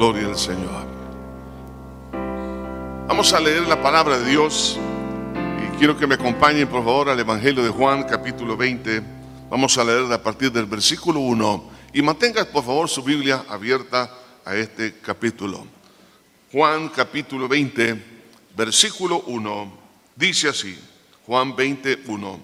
[0.00, 0.86] Gloria al Señor.
[3.06, 4.78] Vamos a leer la palabra de Dios
[5.62, 9.02] y quiero que me acompañen por favor al Evangelio de Juan capítulo 20.
[9.50, 14.10] Vamos a leer a partir del versículo 1 y mantenga por favor su Biblia abierta
[14.42, 15.66] a este capítulo.
[16.50, 18.02] Juan capítulo 20,
[18.56, 19.72] versículo 1,
[20.16, 20.78] dice así,
[21.26, 22.40] Juan 21.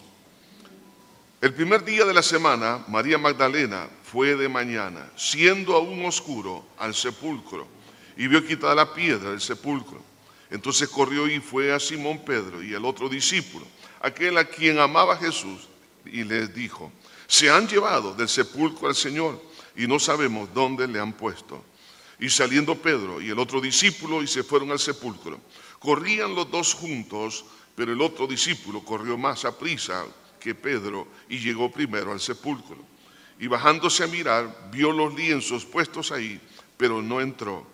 [1.41, 6.95] El primer día de la semana, María Magdalena fue de mañana, siendo aún oscuro, al
[6.95, 7.67] sepulcro
[8.17, 10.01] y vio quitada la piedra del sepulcro.
[10.49, 13.67] Entonces corrió y fue a Simón Pedro y al otro discípulo,
[14.01, 15.69] aquel a quien amaba Jesús,
[16.05, 16.93] y les dijo,
[17.27, 19.43] se han llevado del sepulcro al Señor
[19.75, 21.65] y no sabemos dónde le han puesto.
[22.21, 25.41] Y saliendo Pedro y el otro discípulo y se fueron al sepulcro.
[25.81, 27.45] Corrían los dos juntos,
[27.75, 30.07] pero el otro discípulo corrió más a prisa
[30.39, 32.96] que Pedro y llegó primero al sepulcro.
[33.39, 36.41] Y bajándose a mirar, vio los lienzos puestos ahí,
[36.77, 37.67] pero no entró.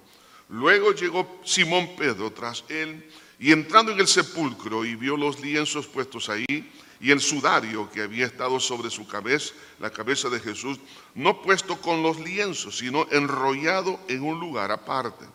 [0.48, 3.08] Luego llegó Simón Pedro tras él
[3.38, 8.02] y entrando en el sepulcro y vio los lienzos puestos ahí y el sudario que
[8.02, 10.78] había estado sobre su cabeza, la cabeza de Jesús,
[11.14, 15.26] no puesto con los lienzos, sino enrollado en un lugar aparte.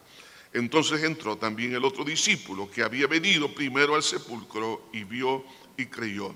[0.54, 5.44] Entonces entró también el otro discípulo que había venido primero al sepulcro y vio
[5.76, 6.34] y creyó.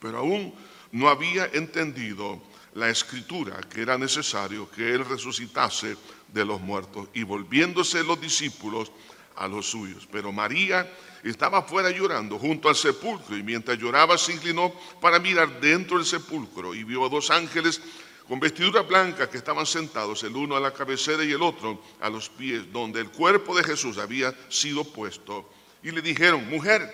[0.00, 0.54] Pero aún
[0.92, 2.40] no había entendido
[2.78, 5.96] la escritura que era necesario que él resucitase
[6.32, 8.92] de los muertos y volviéndose los discípulos
[9.34, 10.06] a los suyos.
[10.10, 10.88] Pero María
[11.24, 16.06] estaba fuera llorando junto al sepulcro y mientras lloraba se inclinó para mirar dentro del
[16.06, 17.80] sepulcro y vio a dos ángeles
[18.28, 22.08] con vestidura blanca que estaban sentados, el uno a la cabecera y el otro a
[22.08, 25.50] los pies, donde el cuerpo de Jesús había sido puesto.
[25.82, 26.92] Y le dijeron, mujer,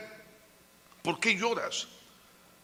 [1.02, 1.88] ¿por qué lloras?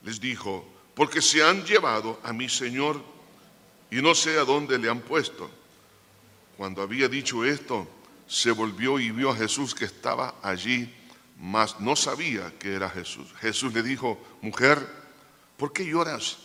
[0.02, 3.02] Les dijo, porque se han llevado a mi Señor
[3.91, 5.50] y no sé a dónde le han puesto.
[6.56, 7.88] Cuando había dicho esto,
[8.27, 10.92] se volvió y vio a Jesús que estaba allí
[11.41, 13.32] mas no sabía que era Jesús.
[13.41, 14.86] Jesús le dijo, mujer,
[15.56, 16.38] ¿por qué lloras?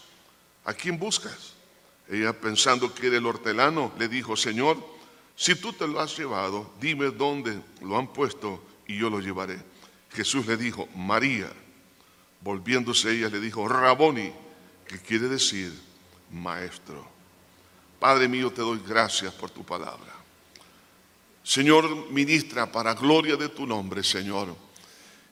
[0.64, 1.54] ¿A quién buscas?
[2.10, 4.78] Ella pensando que era el hortelano, le dijo, Señor,
[5.36, 9.60] si tú te lo has llevado, dime dónde lo han puesto y yo lo llevaré.
[10.12, 11.52] Jesús le dijo, María.
[12.46, 14.32] Volviéndose ella le dijo, Raboni,
[14.88, 15.74] que quiere decir
[16.32, 17.06] maestro.
[18.00, 20.14] Padre mío, te doy gracias por tu palabra.
[21.44, 24.64] Señor, ministra para gloria de tu nombre, Señor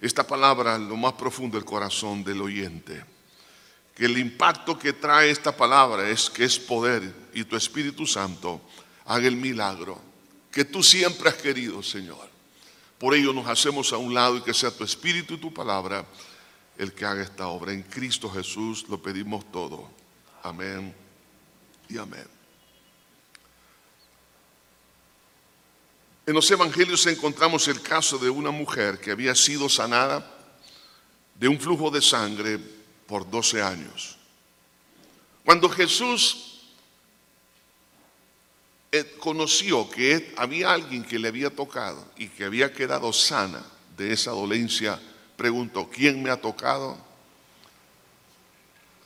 [0.03, 3.05] esta palabra lo más profundo del corazón del oyente.
[3.95, 8.59] Que el impacto que trae esta palabra es que es poder y tu Espíritu Santo
[9.05, 10.01] haga el milagro
[10.51, 12.29] que tú siempre has querido, Señor.
[12.97, 16.05] Por ello nos hacemos a un lado y que sea tu Espíritu y tu palabra
[16.77, 17.71] el que haga esta obra.
[17.71, 19.89] En Cristo Jesús lo pedimos todo.
[20.41, 20.93] Amén
[21.89, 22.27] y amén.
[26.25, 30.29] En los evangelios encontramos el caso de una mujer que había sido sanada
[31.35, 32.57] de un flujo de sangre
[33.05, 34.17] por 12 años.
[35.43, 36.61] Cuando Jesús
[38.91, 43.61] eh, conoció que había alguien que le había tocado y que había quedado sana
[43.97, 45.01] de esa dolencia,
[45.43, 46.97] preguntó, ¿quién me ha tocado?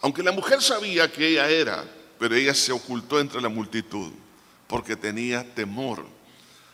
[0.01, 1.83] Aunque la mujer sabía que ella era,
[2.19, 4.11] pero ella se ocultó entre la multitud
[4.67, 6.05] porque tenía temor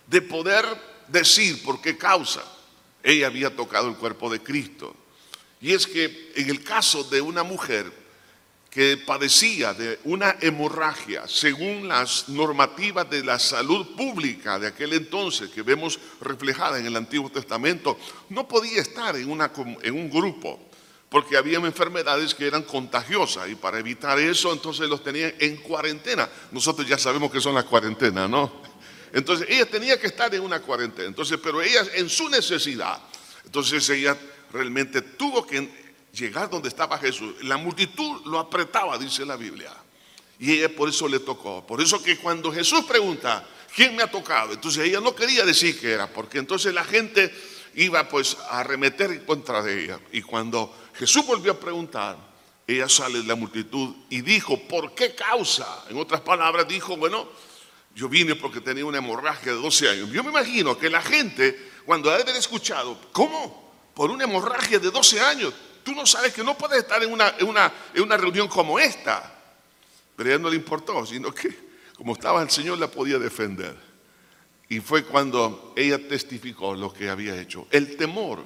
[0.06, 0.66] de poder
[1.08, 2.44] decir por qué causa
[3.04, 4.98] ella había tocado el cuerpo de Cristo.
[5.62, 7.90] Y es que en el caso de una mujer
[8.74, 15.52] que padecía de una hemorragia, según las normativas de la salud pública de aquel entonces
[15.52, 19.52] que vemos reflejada en el Antiguo Testamento, no podía estar en, una,
[19.84, 20.60] en un grupo
[21.08, 26.28] porque había enfermedades que eran contagiosas y para evitar eso entonces los tenían en cuarentena.
[26.52, 28.64] Nosotros ya sabemos que son las cuarentenas, ¿no?
[29.14, 31.08] Entonces ella tenía que estar en una cuarentena.
[31.08, 33.00] Entonces, pero ella en su necesidad,
[33.46, 34.18] entonces ella
[34.52, 35.83] realmente tuvo que
[36.14, 37.36] llegar donde estaba Jesús.
[37.44, 39.72] La multitud lo apretaba, dice la Biblia.
[40.40, 41.66] Y ella por eso le tocó.
[41.66, 44.54] Por eso que cuando Jesús pregunta, ¿quién me ha tocado?
[44.54, 47.34] Entonces ella no quería decir que era, porque entonces la gente
[47.76, 50.00] iba pues a arremeter en contra de ella.
[50.12, 52.18] Y cuando Jesús volvió a preguntar,
[52.68, 55.86] ella sale de la multitud y dijo, ¿por qué causa?
[55.90, 57.28] En otras palabras, dijo, bueno,
[57.96, 60.10] yo vine porque tenía una hemorragia de 12 años.
[60.12, 63.74] Yo me imagino que la gente, cuando ha de haber escuchado, ¿cómo?
[63.94, 65.54] Por una hemorragia de 12 años.
[65.84, 69.34] Tú no sabes que no puedes estar en una, una, en una reunión como esta.
[70.16, 73.76] Pero a ella no le importó, sino que como estaba el Señor la podía defender.
[74.70, 77.68] Y fue cuando ella testificó lo que había hecho.
[77.70, 78.44] El temor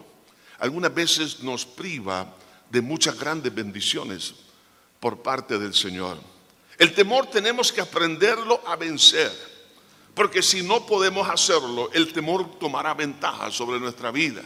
[0.60, 2.34] algunas veces nos priva
[2.70, 4.34] de muchas grandes bendiciones
[5.00, 6.18] por parte del Señor.
[6.78, 9.32] El temor tenemos que aprenderlo a vencer,
[10.14, 14.42] Porque si no podemos hacerlo, el temor tomará ventaja sobre nuestra vida.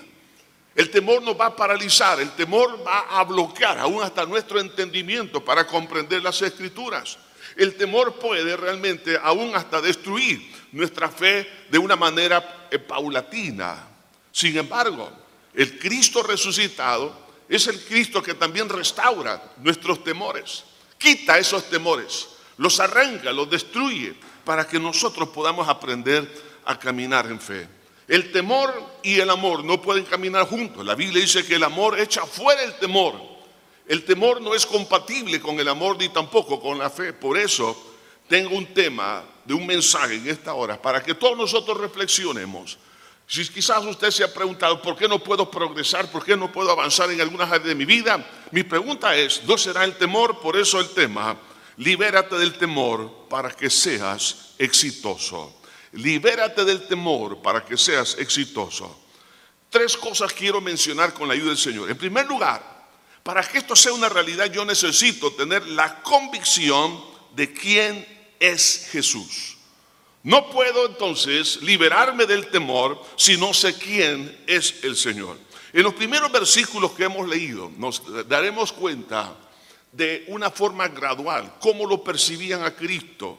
[0.75, 5.43] El temor nos va a paralizar, el temor va a bloquear aún hasta nuestro entendimiento
[5.43, 7.17] para comprender las escrituras.
[7.57, 10.41] El temor puede realmente aún hasta destruir
[10.71, 13.87] nuestra fe de una manera eh, paulatina.
[14.31, 15.11] Sin embargo,
[15.53, 17.13] el Cristo resucitado
[17.49, 20.63] es el Cristo que también restaura nuestros temores,
[20.97, 24.15] quita esos temores, los arranca, los destruye,
[24.45, 26.27] para que nosotros podamos aprender
[26.63, 27.67] a caminar en fe.
[28.07, 30.85] El temor y el amor no pueden caminar juntos.
[30.85, 33.15] La Biblia dice que el amor echa fuera el temor.
[33.87, 37.13] El temor no es compatible con el amor ni tampoco con la fe.
[37.13, 37.75] Por eso
[38.27, 42.77] tengo un tema de un mensaje en esta hora para que todos nosotros reflexionemos.
[43.27, 46.69] Si quizás usted se ha preguntado por qué no puedo progresar, por qué no puedo
[46.69, 50.39] avanzar en algunas áreas de mi vida, mi pregunta es, ¿no será el temor?
[50.39, 51.37] Por eso el tema,
[51.77, 55.60] libérate del temor para que seas exitoso.
[55.93, 58.97] Libérate del temor para que seas exitoso.
[59.69, 61.89] Tres cosas quiero mencionar con la ayuda del Señor.
[61.89, 62.61] En primer lugar,
[63.23, 67.03] para que esto sea una realidad yo necesito tener la convicción
[67.35, 68.05] de quién
[68.39, 69.57] es Jesús.
[70.23, 75.37] No puedo entonces liberarme del temor si no sé quién es el Señor.
[75.73, 79.35] En los primeros versículos que hemos leído nos daremos cuenta
[79.91, 83.37] de una forma gradual cómo lo percibían a Cristo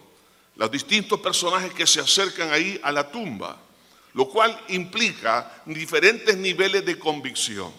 [0.62, 3.58] los distintos personajes que se acercan ahí a la tumba,
[4.14, 7.72] lo cual implica diferentes niveles de convicción.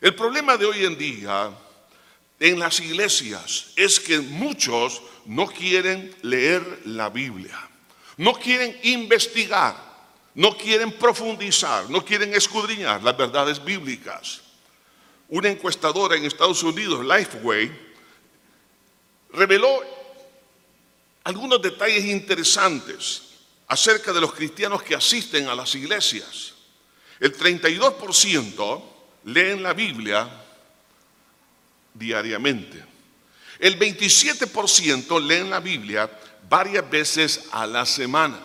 [0.00, 1.50] El problema de hoy en día
[2.38, 7.58] en las iglesias es que muchos no quieren leer la Biblia,
[8.16, 9.74] no quieren investigar,
[10.36, 14.40] no quieren profundizar, no quieren escudriñar las verdades bíblicas.
[15.28, 17.72] Una encuestadora en Estados Unidos, Lifeway,
[19.32, 20.03] reveló
[21.24, 23.22] algunos detalles interesantes
[23.66, 26.52] acerca de los cristianos que asisten a las iglesias.
[27.18, 28.82] El 32%
[29.24, 30.28] leen la Biblia
[31.94, 32.84] diariamente.
[33.58, 36.10] El 27% leen la Biblia
[36.48, 38.38] varias veces a la semana.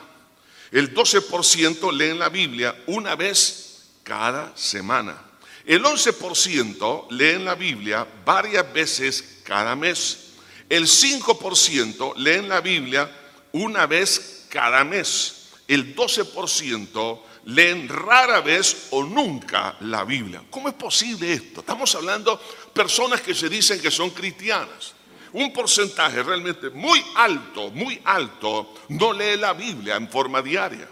[0.72, 5.18] El 12% leen la Biblia una vez cada semana.
[5.66, 10.29] El 11% leen la Biblia varias veces cada mes.
[10.70, 13.10] El 5% leen la Biblia
[13.54, 15.50] una vez cada mes.
[15.68, 20.44] El 12% leen rara vez o nunca la Biblia.
[20.50, 21.62] ¿Cómo es posible esto?
[21.62, 22.40] Estamos hablando
[22.74, 24.94] personas que se dicen que son cristianas.
[25.34, 30.88] Un porcentaje realmente muy alto, muy alto, no lee la Biblia en forma diaria.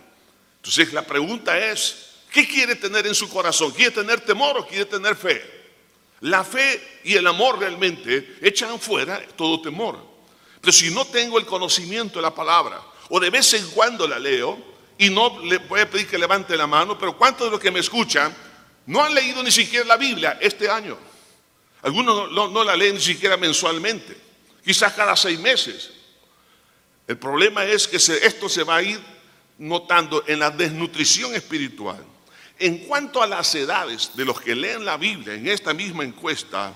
[0.58, 3.72] Entonces la pregunta es, ¿qué quiere tener en su corazón?
[3.72, 5.57] ¿Quiere tener temor o quiere tener fe?
[6.22, 10.00] La fe y el amor realmente echan fuera todo temor.
[10.60, 14.20] Pero si no tengo el conocimiento de la palabra, o de vez en cuando la
[14.20, 14.58] leo,
[14.98, 17.72] y no le voy a pedir que levante la mano, pero ¿cuántos de los que
[17.72, 18.36] me escuchan
[18.88, 20.98] no han leído ni siquiera la Biblia este año?
[21.84, 24.18] Algunos no, la leen ni siquiera mensualmente,
[24.64, 25.92] quizás cada seis meses.
[27.06, 29.00] El problema es que esto se va a ir
[29.60, 32.04] notando en la desnutrición espiritual.
[32.60, 36.74] En cuanto a las edades de los que leen la Biblia en esta misma encuesta,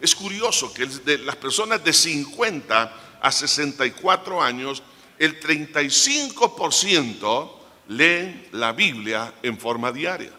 [0.00, 4.82] es curioso que de las personas de 50 a 64 años,
[5.18, 7.50] el 35%
[7.88, 10.32] leen la Biblia en forma diaria.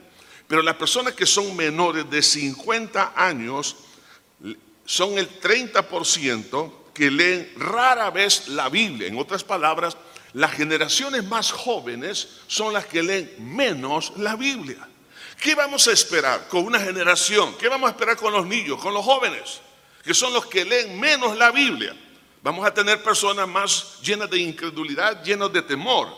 [0.47, 3.75] Pero las personas que son menores de 50 años
[4.85, 9.07] son el 30% que leen rara vez la Biblia.
[9.07, 9.95] En otras palabras,
[10.33, 14.87] las generaciones más jóvenes son las que leen menos la Biblia.
[15.39, 17.55] ¿Qué vamos a esperar con una generación?
[17.57, 19.61] ¿Qué vamos a esperar con los niños, con los jóvenes,
[20.03, 21.95] que son los que leen menos la Biblia?
[22.43, 26.09] Vamos a tener personas más llenas de incredulidad, llenas de temor.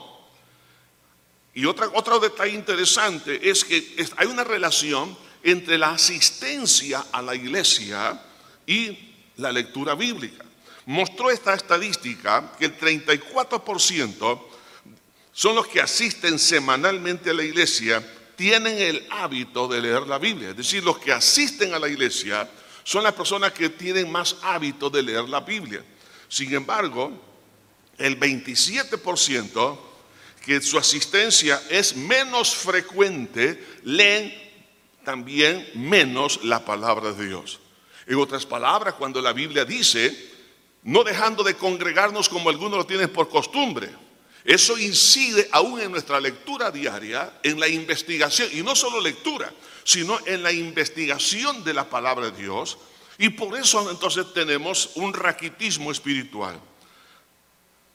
[1.53, 7.35] Y otra, otro detalle interesante es que hay una relación entre la asistencia a la
[7.35, 8.21] iglesia
[8.65, 10.45] y la lectura bíblica
[10.85, 14.41] mostró esta estadística que el 34%
[15.33, 20.49] son los que asisten semanalmente a la iglesia, tienen el hábito de leer la Biblia.
[20.49, 22.49] Es decir, los que asisten a la iglesia
[22.83, 25.83] son las personas que tienen más hábito de leer la Biblia.
[26.27, 27.11] Sin embargo,
[27.97, 29.79] el 27%
[30.43, 34.33] que su asistencia es menos frecuente, leen
[35.05, 37.59] también menos la palabra de Dios.
[38.07, 40.30] En otras palabras, cuando la Biblia dice
[40.83, 43.89] no dejando de congregarnos como algunos lo tienen por costumbre.
[44.43, 50.19] Eso incide aún en nuestra lectura diaria, en la investigación, y no solo lectura, sino
[50.25, 52.77] en la investigación de la palabra de Dios,
[53.19, 56.59] y por eso entonces tenemos un raquitismo espiritual.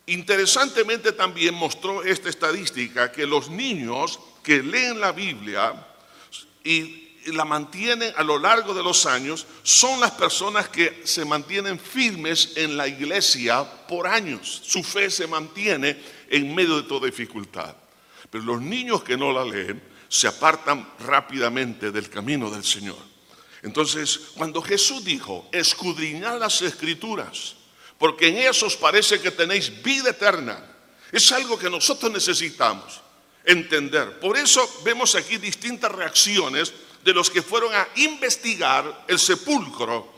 [0.07, 5.75] Interesantemente también mostró esta estadística que los niños que leen la Biblia
[6.63, 11.79] y la mantienen a lo largo de los años son las personas que se mantienen
[11.79, 14.63] firmes en la iglesia por años.
[14.65, 17.75] Su fe se mantiene en medio de toda dificultad.
[18.31, 22.99] Pero los niños que no la leen se apartan rápidamente del camino del Señor.
[23.63, 27.57] Entonces, cuando Jesús dijo, escudriñad las escrituras,
[27.99, 30.65] porque en ellas os parece que tenéis vida eterna,
[31.11, 33.01] es algo que nosotros necesitamos
[33.45, 34.21] entender.
[34.21, 36.73] Por eso vemos aquí distintas reacciones
[37.07, 40.13] de los que fueron a investigar el sepulcro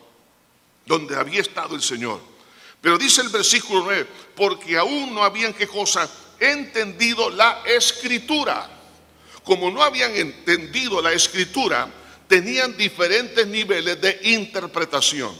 [0.86, 2.18] donde había estado el Señor.
[2.80, 8.70] Pero dice el versículo 9, porque aún no habían qué cosa entendido la escritura.
[9.44, 11.90] Como no habían entendido la escritura,
[12.26, 15.36] tenían diferentes niveles de interpretación.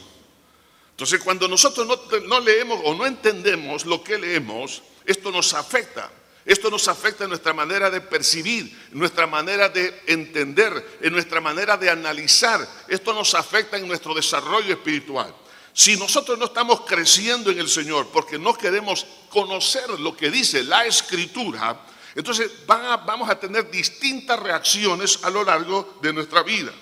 [0.91, 6.11] Entonces, cuando nosotros no, no, leemos o no entendemos lo que leemos, esto nos afecta.
[6.49, 11.43] Esto nos afecta en nuestra manera de percibir, en nuestra manera de entender, en nuestra
[11.43, 12.67] manera de analizar.
[12.89, 15.35] Esto nos afecta en nuestro desarrollo espiritual.
[15.75, 20.65] Si nosotros no estamos creciendo en el Señor porque no queremos conocer lo que dice
[20.65, 26.73] la Escritura, entonces vamos a tener distintas reacciones a lo largo de nuestra vida.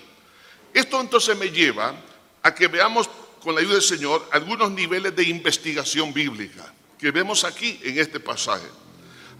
[0.73, 1.93] Esto entonces me lleva
[2.41, 3.09] a que veamos
[3.43, 8.21] con la ayuda del Señor algunos niveles de investigación bíblica que vemos aquí en este
[8.21, 8.65] pasaje.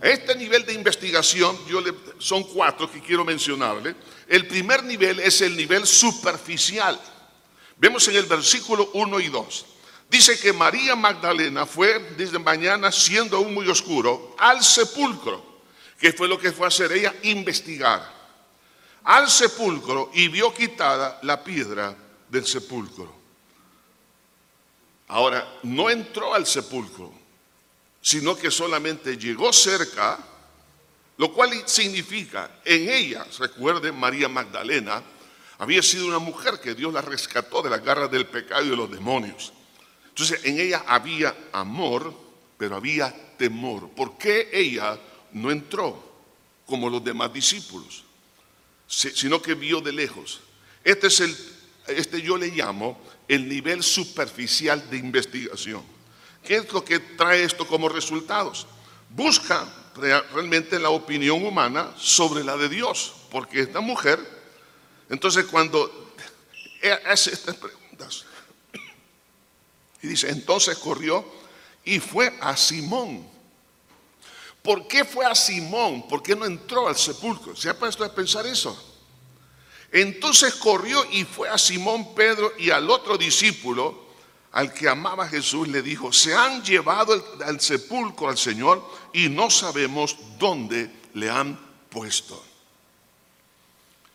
[0.01, 3.95] Este nivel de investigación, yo le, son cuatro que quiero mencionarle.
[4.27, 6.99] El primer nivel es el nivel superficial.
[7.77, 9.65] Vemos en el versículo 1 y 2.
[10.09, 15.45] Dice que María Magdalena fue desde mañana, siendo aún muy oscuro, al sepulcro.
[15.99, 17.13] que fue lo que fue a hacer ella?
[17.23, 18.15] Investigar.
[19.03, 21.95] Al sepulcro y vio quitada la piedra
[22.29, 23.15] del sepulcro.
[25.07, 27.13] Ahora, no entró al sepulcro,
[28.01, 30.17] sino que solamente llegó cerca,
[31.17, 35.03] lo cual significa, en ella, recuerden, María Magdalena,
[35.59, 38.75] había sido una mujer que Dios la rescató de las garras del pecado y de
[38.75, 39.51] los demonios.
[40.09, 42.13] Entonces, en ella había amor,
[42.57, 43.89] pero había temor.
[43.91, 44.99] ¿Por qué ella
[45.31, 46.03] no entró
[46.65, 48.03] como los demás discípulos?
[48.87, 50.41] Sino que vio de lejos.
[50.83, 51.35] Este es el,
[51.87, 55.96] este yo le llamo el nivel superficial de investigación.
[56.47, 58.67] ¿Qué es lo que trae esto como resultados?
[59.09, 64.17] Busca realmente la opinión humana sobre la de Dios, porque esta mujer,
[65.09, 66.13] entonces cuando
[67.05, 68.23] hace estas preguntas,
[70.01, 71.25] y dice, entonces corrió
[71.83, 73.27] y fue a Simón.
[74.61, 76.07] ¿Por qué fue a Simón?
[76.07, 77.57] ¿Por qué no entró al sepulcro?
[77.57, 79.01] ¿Se ha puesto a pensar eso?
[79.91, 84.06] Entonces corrió y fue a Simón Pedro y al otro discípulo
[84.57, 87.13] al que amaba a Jesús le dijo, se han llevado
[87.45, 88.83] al sepulcro al Señor
[89.13, 91.55] y no sabemos dónde le han
[91.91, 92.43] puesto.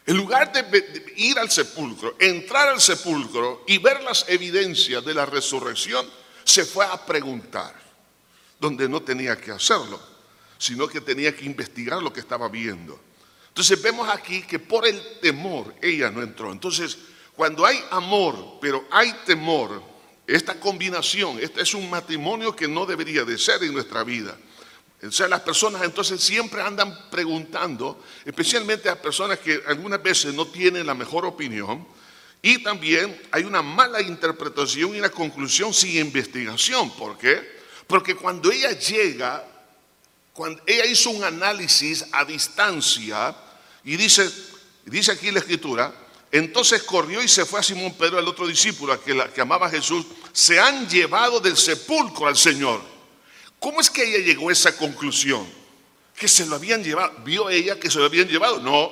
[0.04, 5.26] En lugar de ir al sepulcro, entrar al sepulcro y ver las evidencias de la
[5.26, 6.04] resurrección,
[6.42, 7.80] se fue a preguntar,
[8.58, 10.00] donde no tenía que hacerlo,
[10.58, 12.98] sino que tenía que investigar lo que estaba viendo.
[13.46, 16.50] Entonces vemos aquí que por el temor ella no entró.
[16.50, 16.98] Entonces,
[17.36, 19.91] cuando hay amor, pero hay temor,
[20.26, 24.36] esta combinación, este es un matrimonio que no debería de ser en nuestra vida.
[25.02, 30.46] O sea, las personas entonces siempre andan preguntando, especialmente a personas que algunas veces no
[30.46, 31.86] tienen la mejor opinión,
[32.40, 36.90] y también hay una mala interpretación y una conclusión sin investigación.
[36.96, 37.60] ¿Por qué?
[37.86, 39.44] Porque cuando ella llega,
[40.32, 43.36] cuando ella hizo un análisis a distancia,
[43.84, 44.30] y dice,
[44.84, 45.94] dice aquí la escritura,
[46.32, 49.70] entonces corrió y se fue a Simón Pedro, el otro discípulo, que, que amaba a
[49.70, 50.06] Jesús.
[50.32, 52.80] Se han llevado del sepulcro al Señor.
[53.58, 55.46] ¿Cómo es que ella llegó a esa conclusión?
[56.16, 57.12] Que se lo habían llevado.
[57.22, 58.60] ¿Vio ella que se lo habían llevado?
[58.60, 58.90] No.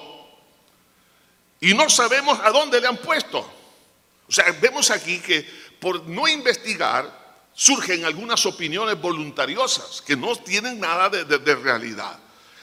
[1.61, 3.39] Y no sabemos a dónde le han puesto.
[3.39, 5.49] O sea, vemos aquí que
[5.81, 12.19] por no investigar surgen algunas opiniones voluntariosas que no tienen nada de realidad.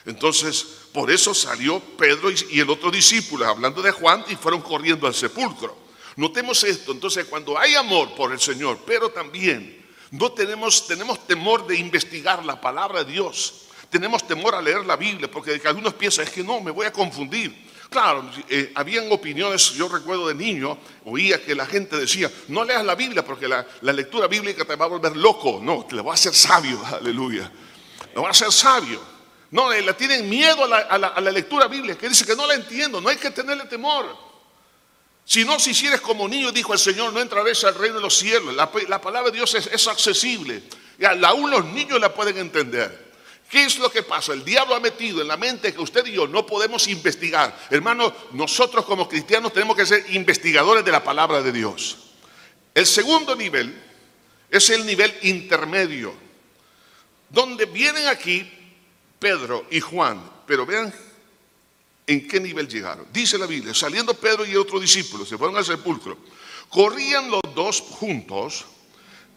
[0.06, 5.06] Entonces, por eso salió Pedro y el otro discípulo, hablando de Juan, y fueron corriendo
[5.06, 5.78] al sepulcro.
[6.16, 11.68] Notemos esto, entonces cuando hay amor por el Señor, pero también no tenemos, tenemos temor
[11.68, 16.26] de investigar la palabra de Dios, tenemos temor a leer la Biblia, porque algunos piensan,
[16.26, 17.68] es que no, me voy a confundir.
[17.92, 22.84] Claro, eh, habían opiniones, yo recuerdo de niño, oía que la gente decía, no leas
[22.84, 26.14] la Biblia porque la, la lectura bíblica te va a volver loco, no, te va
[26.14, 27.52] a hacer sabio, aleluya,
[28.12, 29.17] te va a hacer sabio.
[29.52, 33.10] No, le tienen miedo a la, lectura bíblica, que dice que no la entiendo, no
[33.10, 34.28] hay que tenerle temor.
[35.24, 38.18] Si no, si hicieres como niño, dijo el Señor, no entrarás al reino de los
[38.18, 38.54] cielos.
[38.56, 38.70] La,
[39.02, 40.64] palabra de Dios es, accesible.
[40.98, 43.08] Ya, aún los niños la pueden entender.
[43.50, 44.34] ¿Qué es lo que pasa?
[44.34, 47.58] El diablo ha metido en la mente que usted y yo no podemos investigar.
[47.70, 51.98] Hermano, nosotros como cristianos tenemos que ser investigadores de la palabra de Dios.
[52.74, 53.74] El segundo nivel
[54.50, 56.14] es el nivel intermedio,
[57.30, 58.57] donde vienen aquí
[59.20, 60.94] Pedro y Juan, pero vean
[62.06, 63.08] en qué nivel llegaron.
[63.12, 66.18] Dice la Biblia, saliendo Pedro y otro discípulo, se fueron al sepulcro.
[66.70, 68.66] Corrían los dos juntos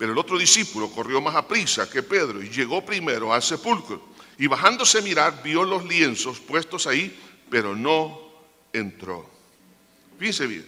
[0.01, 4.01] pero el otro discípulo corrió más a prisa que Pedro y llegó primero al sepulcro.
[4.39, 7.15] Y bajándose a mirar, vio los lienzos puestos ahí,
[7.51, 8.19] pero no
[8.73, 9.29] entró.
[10.19, 10.67] Fíjense bien.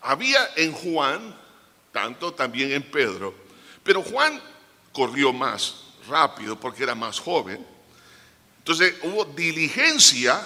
[0.00, 1.38] Había en Juan,
[1.92, 3.32] tanto también en Pedro,
[3.84, 4.42] pero Juan
[4.92, 5.76] corrió más
[6.08, 7.64] rápido porque era más joven.
[8.62, 10.40] Entonces hubo diligencia,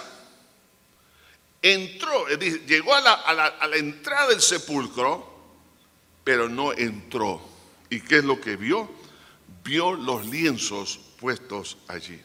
[1.61, 2.27] entró,
[2.67, 5.35] llegó a la, entrada del sepulcro,
[6.25, 7.43] pero no entró.
[7.91, 8.91] ¿Y qué es lo que vio?
[9.63, 12.19] Vio los lienzos puestos allí.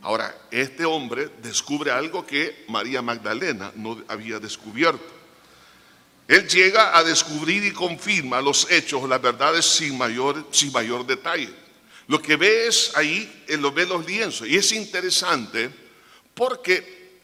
[0.00, 5.04] Ahora, este hombre descubre algo que María Magdalena no había descubierto.
[6.26, 11.59] Él llega a descubrir y confirma los hechos, las verdades sin mayor, sin mayor detalle.
[12.10, 14.46] Lo que ve es ahí, lo ve los lienzos.
[14.46, 15.70] Y es interesante
[16.34, 17.20] porque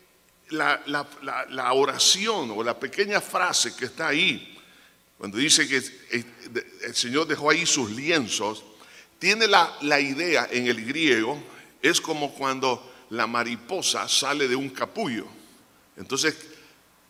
[0.50, 4.56] la, la oración o la pequeña frase que está ahí
[5.18, 5.82] cuando dice que
[6.82, 8.62] el Señor dejó ahí sus lienzos,
[9.18, 11.42] tiene la, idea en el griego,
[11.80, 15.26] es como cuando la mariposa sale de un capullo.
[15.96, 16.36] Entonces,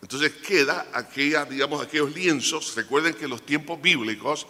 [0.01, 2.77] entonces queda aquella, digamos, aquellos lienzos.
[2.77, 4.47] Recuerden que los tiempos bíblicos,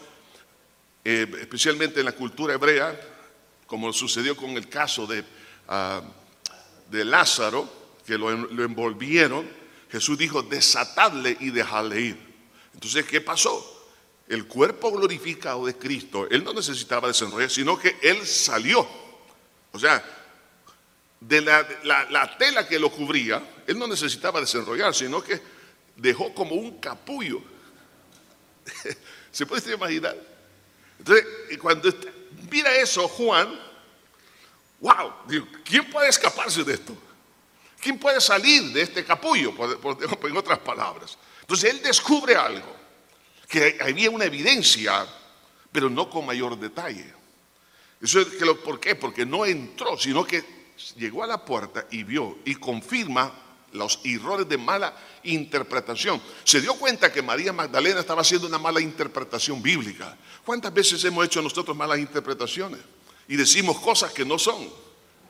[1.02, 3.00] eh, especialmente en la cultura hebrea,
[3.66, 5.24] como sucedió con el caso de,
[5.68, 6.02] ah,
[6.90, 7.68] de Lázaro,
[8.06, 9.48] que lo, envolvieron,
[9.90, 12.18] Jesús dijo, desatadle y dejadle ir.
[12.72, 13.72] Entonces, ¿qué pasó?
[14.28, 18.86] El cuerpo glorificado de Cristo, Él no necesitaba desenrollar, sino que Él salió.
[19.72, 20.04] O sea,
[21.20, 25.40] de la, tela que lo cubría, Él no necesitaba desenrollar, sino que
[25.96, 27.40] dejó como un capullo.
[29.32, 30.16] ¿Se puede imaginar?
[30.98, 31.26] Entonces,
[31.60, 31.88] cuando
[32.50, 33.58] mira eso, Juan,
[34.80, 35.12] wow,
[35.64, 36.96] ¿quién puede escaparse de esto?
[37.80, 39.54] ¿Quién puede salir de este capullo,
[40.24, 41.18] en otras palabras?
[41.40, 42.74] Entonces él descubre algo,
[43.48, 45.06] que había una evidencia,
[45.70, 47.14] pero no con mayor detalle.
[48.00, 48.94] Eso es que ¿Por qué?
[48.94, 50.44] Porque no entró, sino que
[50.96, 53.32] llegó a la puerta y vio y confirma
[53.76, 56.20] los errores de mala interpretación.
[56.44, 60.16] Se dio cuenta que María Magdalena estaba haciendo una mala interpretación bíblica.
[60.44, 62.80] ¿Cuántas veces hemos hecho nosotros malas interpretaciones?
[63.28, 64.68] Y decimos cosas que no son.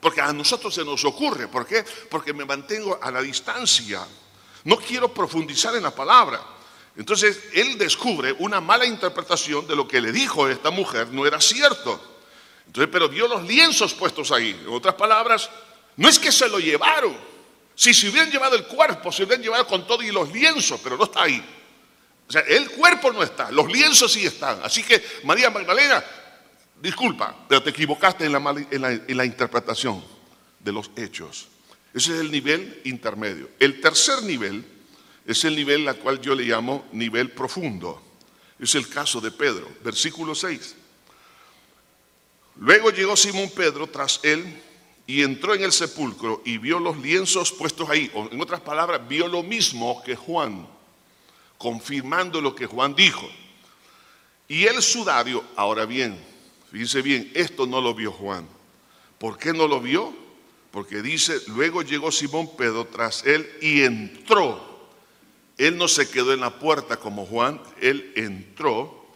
[0.00, 1.48] Porque a nosotros se nos ocurre.
[1.48, 1.84] ¿Por qué?
[2.10, 4.06] Porque me mantengo a la distancia.
[4.64, 6.40] No quiero profundizar en la palabra.
[6.96, 11.40] Entonces él descubre una mala interpretación de lo que le dijo esta mujer, no era
[11.40, 12.00] cierto.
[12.66, 14.50] Entonces, pero vio los lienzos puestos ahí.
[14.50, 15.48] En otras palabras,
[15.96, 17.16] no es que se lo llevaron.
[17.76, 20.96] Si se hubieran llevado el cuerpo, se hubieran llevado con todo y los lienzos, pero
[20.96, 21.44] no está ahí.
[22.26, 24.58] O sea, el cuerpo no está, los lienzos sí están.
[24.64, 26.02] Así que María Magdalena,
[26.80, 30.02] disculpa, pero te equivocaste en la interpretación
[30.58, 31.48] de los hechos.
[31.94, 33.50] Ese es el nivel intermedio.
[33.60, 34.64] El tercer nivel
[35.26, 38.02] es el nivel al cual yo le llamo nivel profundo.
[38.58, 40.74] Es el caso de Pedro, versículo 6.
[42.56, 44.62] Luego llegó Simón Pedro tras él
[45.06, 48.10] y entró en el sepulcro y vio los lienzos puestos ahí.
[48.30, 50.66] En otras palabras, vio lo mismo que Juan,
[51.58, 53.28] confirmando lo que Juan dijo.
[54.48, 56.18] Y el sudario, ahora bien,
[56.70, 58.48] fíjense bien, esto no lo vio Juan.
[59.18, 60.12] ¿Por qué no lo vio?
[60.72, 64.88] Porque dice, luego llegó Simón Pedro tras él y entró.
[65.56, 69.06] Él no se quedó en la puerta como Juan, él entró.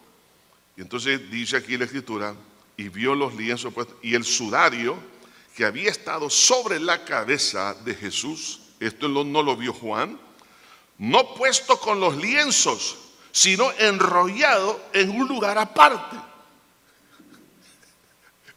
[0.75, 2.35] Y entonces dice aquí la escritura,
[2.77, 5.10] y vio los lienzos puestos, y el sudario
[5.55, 10.19] que había estado sobre la cabeza de Jesús, esto no lo vio Juan,
[10.97, 12.97] no puesto con los lienzos,
[13.31, 16.17] sino enrollado en un lugar aparte.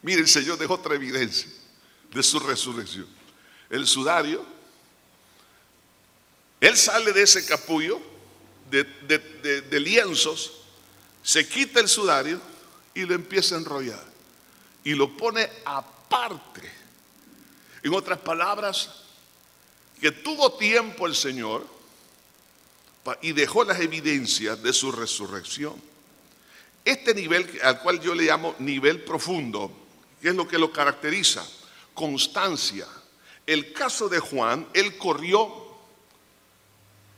[0.01, 1.49] Mire, el Señor dejó otra evidencia
[2.11, 3.07] de su resurrección.
[3.69, 4.45] El sudario,
[6.61, 7.99] él sale de ese capullo
[8.69, 10.61] de, lienzos,
[11.23, 12.39] se quita el sudario
[12.93, 14.03] y lo empieza a enrollar.
[14.83, 16.84] Y lo pone aparte.
[17.85, 18.89] En otras palabras,
[20.01, 21.63] que tuvo tiempo el Señor
[23.21, 25.75] y dejó las evidencias de su resurrección.
[26.83, 29.71] Este nivel al cual yo le llamo nivel profundo,
[30.19, 31.47] ¿qué es lo que lo caracteriza?
[31.93, 32.87] constancia.
[33.45, 35.77] El caso de Juan, él corrió,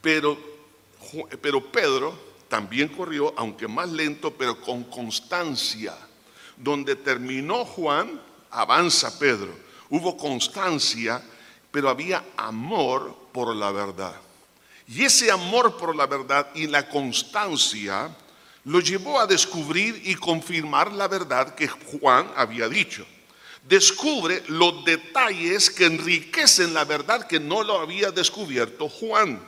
[0.01, 0.37] pero,
[1.41, 2.13] pero Pedro
[2.49, 5.97] también corrió, aunque más lento, pero con constancia.
[6.57, 9.66] donde terminó Juan, avanza Pedro.
[9.89, 11.21] Hubo constancia,
[11.71, 14.15] pero había amor por la verdad.
[14.87, 18.09] Y ese amor por la verdad y la constancia
[18.65, 23.05] lo llevó a descubrir y confirmar la verdad que Juan había dicho.
[23.67, 29.39] Descubre los detalles que enriquecen la verdad que no lo había descubierto Juan.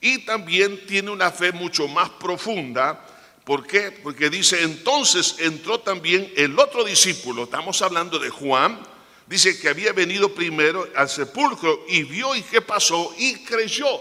[0.00, 3.02] Y también tiene una fe mucho más profunda.
[3.44, 3.90] ¿Por qué?
[3.90, 8.78] Porque dice, entonces entró también el otro discípulo, estamos hablando de Juan,
[9.26, 14.00] dice que había venido primero al sepulcro y vio y qué pasó y creyó.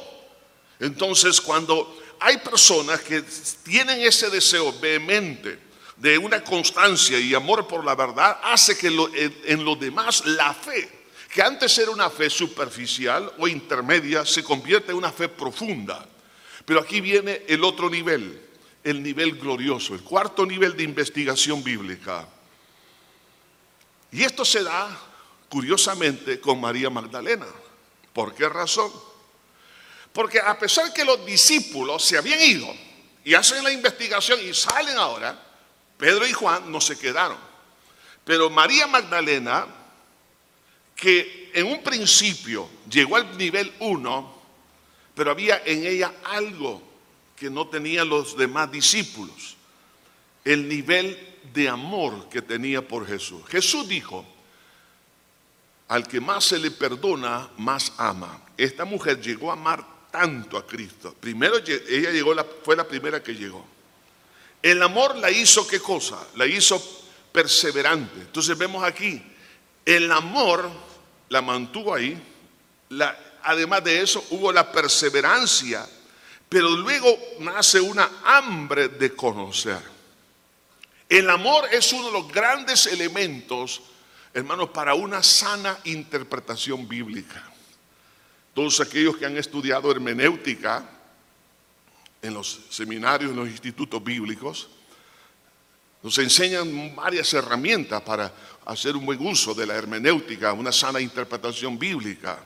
[0.79, 3.23] Entonces cuando hay personas que
[3.63, 5.59] tienen ese deseo vehemente
[5.97, 10.53] de una constancia y amor por la verdad, hace que en, en los demás la
[10.53, 16.05] fe, que antes era una fe superficial o intermedia, se convierte en una fe profunda.
[16.65, 18.41] Pero aquí viene el otro nivel,
[18.83, 22.27] el nivel glorioso, el cuarto nivel de investigación bíblica.
[24.11, 24.97] Y esto se da,
[25.55, 27.45] curiosamente, con María Magdalena.
[28.11, 28.91] ¿Por qué razón?
[30.11, 32.67] Porque a pesar que los discípulos se habían ido
[33.23, 35.41] y hacen la investigación y salen ahora,
[35.97, 37.37] Pedro y Juan no se quedaron.
[38.25, 39.65] Pero María Magdalena,
[40.93, 44.41] que en un principio llegó al nivel 1,
[45.15, 46.83] pero había en ella algo
[47.37, 49.55] que no tenían los demás discípulos,
[50.43, 53.41] el nivel de amor que tenía por Jesús.
[53.47, 54.34] Jesús dijo,
[55.87, 58.41] al que más se le perdona, más ama.
[58.57, 61.15] Esta mujer llegó a amar tanto a Cristo.
[61.19, 63.65] Primero ella llegó, fue la primera que llegó.
[64.61, 66.17] El amor la hizo qué cosa?
[66.35, 66.81] La hizo
[67.31, 68.21] perseverante.
[68.21, 69.21] Entonces vemos aquí,
[69.85, 70.69] el amor
[71.29, 72.19] la mantuvo ahí.
[73.43, 75.87] además de eso hubo la perseverancia,
[76.49, 79.81] pero luego nace una hambre de conocer.
[81.07, 83.81] El amor es uno de los grandes elementos,
[84.35, 87.41] hermanos, para una sana interpretación bíblica.
[88.53, 90.87] Todos aquellos que han estudiado hermenéutica
[92.21, 94.67] en los seminarios, en los institutos bíblicos,
[96.03, 98.31] nos enseñan varias herramientas para
[98.65, 102.37] hacer un buen uso de la hermenéutica, una sana interpretación bíblica.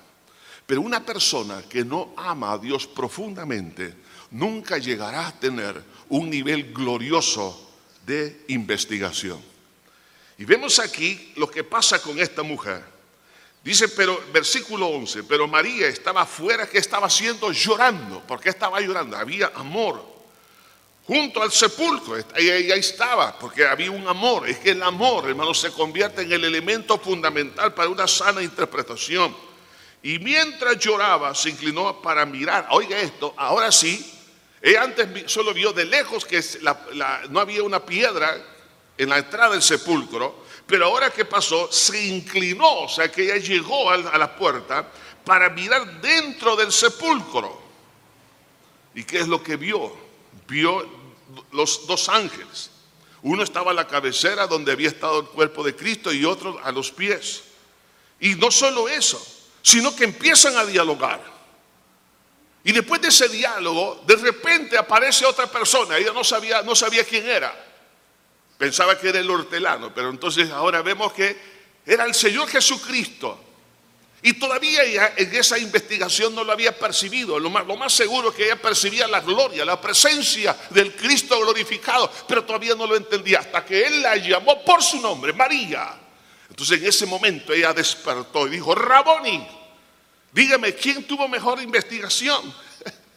[0.67, 3.95] Pero una persona que no ama a Dios profundamente
[4.29, 7.71] nunca llegará a tener un nivel glorioso
[8.05, 9.48] de investigación.
[10.39, 12.81] Y vemos aquí lo que pasa con esta mujer.
[13.61, 17.51] Dice, pero versículo 11, pero María estaba afuera, ¿qué estaba haciendo?
[17.51, 18.21] Llorando.
[18.25, 19.17] ¿Por qué estaba llorando?
[19.17, 20.01] Había amor.
[21.05, 24.47] Junto al sepulcro, ella estaba, porque había un amor.
[24.47, 29.35] Es que el amor, hermano, se convierte en el elemento fundamental para una sana interpretación.
[30.01, 32.67] Y mientras lloraba, se inclinó para mirar.
[32.71, 34.09] Oiga esto, ahora sí,
[34.61, 36.41] ella antes solo vio de lejos que
[37.29, 38.41] no había una piedra
[38.99, 43.37] en la entrada del sepulcro, pero ahora que pasó, se inclinó, o sea que ella
[43.37, 44.91] llegó a la puerta
[45.23, 47.61] para mirar dentro del sepulcro.
[48.93, 49.95] ¿Y qué es lo que vio?
[50.49, 50.85] Vio
[51.53, 52.71] los dos ángeles.
[53.21, 56.71] Uno estaba a la cabecera donde había estado el cuerpo de Cristo y otro a
[56.73, 57.43] los pies.
[58.19, 59.25] Y no solo eso,
[59.61, 61.21] sino que empiezan a dialogar.
[62.65, 65.97] Y después de ese diálogo, de repente aparece otra persona.
[65.97, 67.68] Ella no sabía, no sabía quién era.
[68.59, 71.33] Pensaba que era el hortelano, pero entonces ahora vemos que
[71.85, 73.39] era el Señor Jesucristo.
[74.21, 77.39] Y todavía ella en esa investigación no lo había percibido.
[77.39, 82.43] Lo más, seguro es que ella percibía la gloria, la presencia del Cristo glorificado, pero
[82.43, 85.97] todavía no lo entendía hasta que Él la llamó por su nombre, María.
[86.49, 89.47] Entonces en ese momento ella despertó y dijo, Raboni,
[90.33, 92.53] dígame, ¿quién tuvo mejor investigación?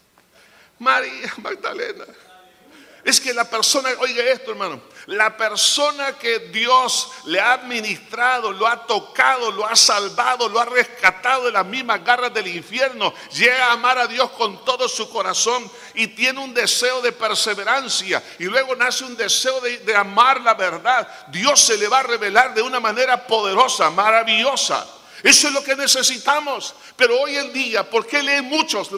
[0.79, 2.05] María Magdalena.
[3.05, 8.69] Es que la persona, oiga esto hermano, la persona que Dios le ha administrado, lo
[8.69, 13.67] ha tocado, lo ha salvado, lo ha rescatado de las mismas garras del infierno, llega
[13.67, 18.45] a amar a Dios con todo su corazón y tiene un deseo de perseverancia y
[18.45, 21.09] luego nace un deseo de, amar la verdad.
[21.29, 24.87] Dios se le va a revelar de una manera poderosa, maravillosa.
[25.23, 26.75] Eso es lo que necesitamos.
[26.97, 28.91] Pero hoy en día, ¿por qué leen muchos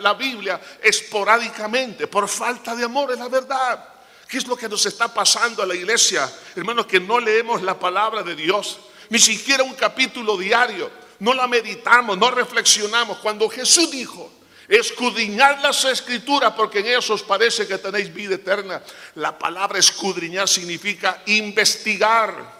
[0.00, 2.06] la, Biblia esporádicamente?
[2.06, 3.84] Por falta de amor, es la verdad.
[4.26, 6.30] ¿Qué es lo que nos está pasando a la iglesia?
[6.54, 8.78] Hermanos, que no leemos la palabra de Dios,
[9.10, 10.90] ni siquiera un capítulo diario.
[11.20, 13.18] No la meditamos, no reflexionamos.
[13.18, 14.30] Cuando Jesús dijo,
[14.68, 18.82] escudriñad las escrituras porque en ellos os parece que tenéis vida eterna.
[19.16, 22.58] La palabra escudriñar significa investigar.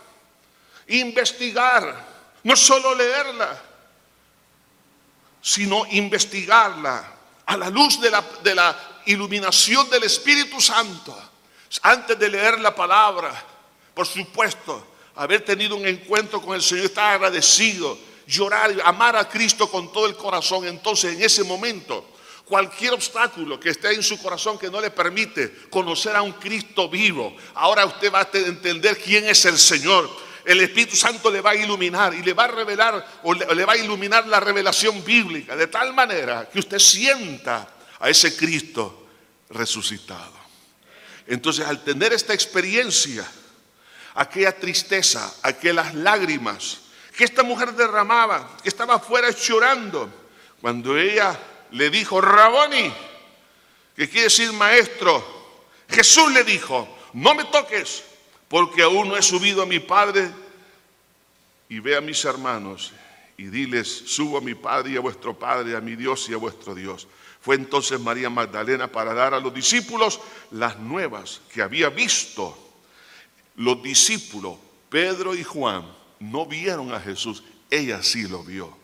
[0.88, 2.08] Investigar.
[2.49, 3.63] No solo leerla,
[5.43, 7.13] sino investigarla
[7.45, 8.11] a la luz de
[8.55, 11.15] la, iluminación del Espíritu Santo.
[11.83, 13.45] Antes de leer la palabra,
[13.93, 19.71] por supuesto, haber tenido un encuentro con el Señor, estar agradecido, llorar, amar a Cristo
[19.71, 20.67] con todo el corazón.
[20.67, 22.03] Entonces, en ese momento,
[22.47, 26.89] cualquier obstáculo que esté en su corazón que no le permite conocer a un Cristo
[26.89, 30.28] vivo, ahora usted va a entender quién es el Señor.
[30.49, 33.75] El Espíritu Santo le va a iluminar y le va a revelar o le, va
[33.75, 37.69] a iluminar la revelación bíblica de tal manera que usted sienta
[38.01, 39.09] a ese Cristo
[39.51, 40.33] resucitado.
[41.27, 43.31] Entonces, al tener esta experiencia,
[44.15, 46.79] aquella tristeza, aquellas lágrimas
[47.15, 50.09] que esta mujer derramaba, que estaba afuera llorando,
[50.63, 51.39] cuando ella
[51.73, 52.91] le dijo, Raboni,
[53.95, 58.05] que quiere decir maestro, Jesús le dijo, no me toques,
[58.49, 60.31] porque aún no he subido a mi Padre
[61.69, 62.93] y ve a mis hermanos
[63.37, 66.39] y diles, subo a mi Padre y a vuestro Padre, a mi Dios y a
[66.39, 67.07] vuestro Dios.
[67.41, 72.57] Fue entonces María Magdalena para dar a los discípulos las nuevas que había visto.
[73.57, 74.57] Los discípulos,
[74.89, 75.85] Pedro y Juan,
[76.21, 78.77] no vieron a Jesús, ella sí lo vio,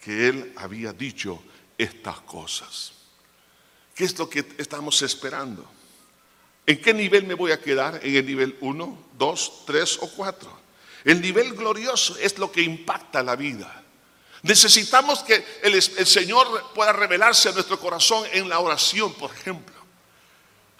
[0.00, 1.42] que él había dicho
[1.76, 2.92] estas cosas.
[3.94, 5.68] ¿Qué es lo que estamos esperando?
[6.68, 7.98] ¿En qué nivel me voy a quedar?
[8.02, 10.58] ¿En el nivel 1, 2, 3 o 4?
[11.04, 13.84] El nivel glorioso es lo que impacta la vida.
[14.42, 19.74] Necesitamos que el, Señor pueda revelarse a nuestro corazón en la oración, por ejemplo.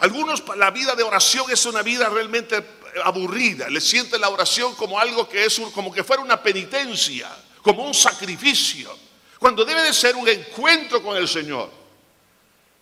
[0.00, 2.62] Algunos, la vida de oración es una vida realmente
[3.02, 3.70] aburrida.
[3.70, 7.94] Le sienten la oración como algo que es como que fuera una penitencia, como un
[7.94, 8.94] sacrificio.
[9.38, 11.77] Cuando debe de ser un encuentro con el Señor.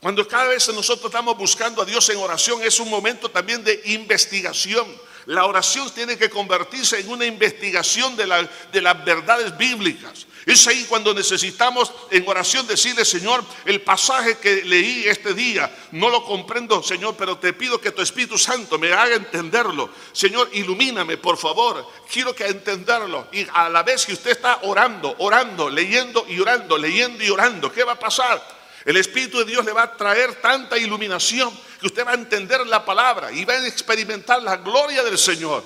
[0.07, 3.83] Cuando cada vez nosotros estamos buscando a Dios en oración es un momento también de
[3.87, 4.87] investigación.
[5.25, 10.29] La oración tiene que convertirse en una investigación de, de las verdades bíblicas.
[10.47, 16.09] Es ahí cuando necesitamos en oración decirle, Señor, el pasaje que leí este día, no
[16.09, 19.91] lo comprendo, Señor, pero te pido que tu Espíritu Santo me haga entenderlo.
[20.13, 21.85] Señor, ilumíname, por favor.
[22.09, 23.27] Quiero que entenderlo.
[23.33, 27.73] Y a la vez que usted está orando, orando, leyendo y orando, leyendo y orando,
[27.73, 28.55] ¿qué va a pasar?
[28.87, 32.65] El Espíritu de Dios le va a traer tanta iluminación que usted va a entender
[32.69, 35.65] la palabra y va a experimentar la gloria del Señor.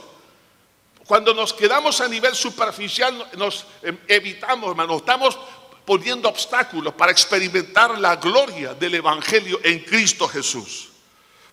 [1.07, 5.39] Cuando nos quedamos a nivel superficial, nos em, evitamos, hermano, estamos
[5.85, 10.89] poniendo obstáculos para experimentar la gloria del Evangelio en Cristo Jesús.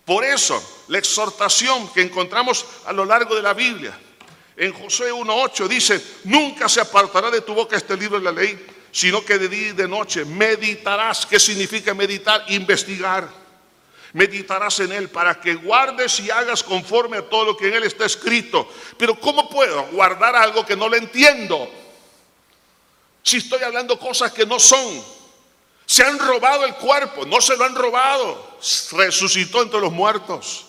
[0.06, 3.92] Por eso, la exhortación que encontramos a lo largo de la Biblia,
[4.56, 8.77] en Josué 1.8 dice, nunca se apartará de tu boca este libro de la ley
[8.98, 11.24] sino que de día y de noche meditarás.
[11.24, 12.44] ¿Qué significa meditar?
[12.48, 13.28] Investigar.
[14.12, 17.84] Meditarás en Él para que guardes y hagas conforme a todo lo que en Él
[17.84, 18.68] está escrito.
[18.96, 21.70] Pero ¿cómo puedo guardar algo que no lo entiendo?
[23.22, 25.00] Si estoy hablando cosas que no son.
[25.86, 28.58] Se han robado el cuerpo, no se lo han robado.
[28.90, 30.66] Resucitó entre los muertos.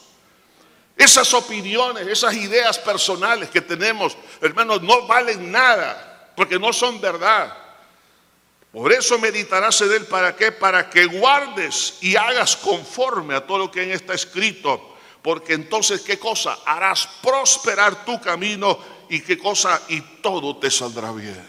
[0.96, 7.69] Esas opiniones, esas ideas personales que tenemos, hermanos, no valen nada porque no son verdad.
[8.72, 10.52] Por eso meditarás en él, ¿para qué?
[10.52, 14.96] Para que guardes y hagas conforme a todo lo que en está escrito.
[15.22, 16.60] Porque entonces, ¿qué cosa?
[16.66, 18.80] Harás prosperar tu camino
[19.10, 19.82] y qué cosa?
[19.90, 21.46] Y todo te saldrá bien.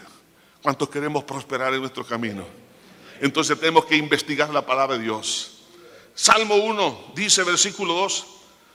[0.61, 2.45] ¿Cuántos queremos prosperar en nuestro camino?
[3.21, 5.61] Entonces tenemos que investigar la palabra de Dios.
[6.15, 8.25] Salmo 1 dice, versículo 2,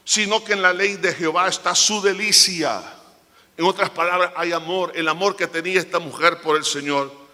[0.04, 2.80] sino que en la ley de Jehová está su delicia.
[3.56, 7.25] En otras palabras, hay amor, el amor que tenía esta mujer por el Señor.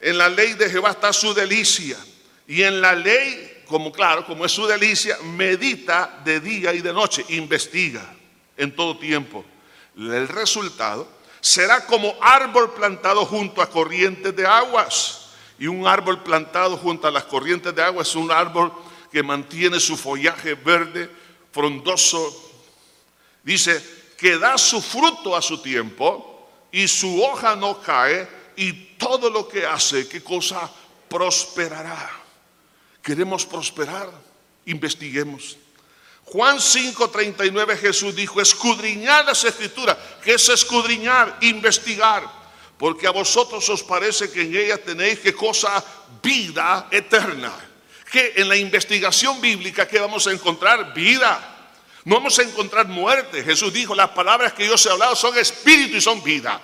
[0.00, 1.98] En la ley de Jehová está su delicia.
[2.46, 6.92] Y en la ley, como claro, como es su delicia, medita de día y de
[6.92, 8.14] noche, investiga
[8.56, 9.44] en todo tiempo.
[9.96, 11.06] El resultado
[11.40, 15.28] será como árbol plantado junto a corrientes de aguas.
[15.58, 18.72] Y un árbol plantado junto a las corrientes de agua es un árbol
[19.12, 21.10] que mantiene su follaje verde,
[21.52, 22.34] frondoso.
[23.42, 23.84] Dice
[24.16, 29.48] que da su fruto a su tiempo y su hoja no cae y todo lo
[29.48, 30.70] que hace, ¿qué cosa?
[31.08, 32.10] Prosperará.
[33.02, 34.10] ¿Queremos prosperar?
[34.66, 35.56] Investiguemos.
[36.26, 39.96] Juan 5:39 Jesús dijo, escudriñad las escrituras.
[40.22, 41.38] ¿Qué es escudriñar?
[41.40, 42.22] Investigar.
[42.76, 45.82] Porque a vosotros os parece que en ella tenéis qué cosa?
[46.22, 47.52] Vida eterna.
[48.12, 50.92] Que en la investigación bíblica, ¿qué vamos a encontrar?
[50.92, 51.72] Vida.
[52.04, 53.42] No vamos a encontrar muerte.
[53.42, 56.60] Jesús dijo, las palabras que yo os he hablado son espíritu y son vida.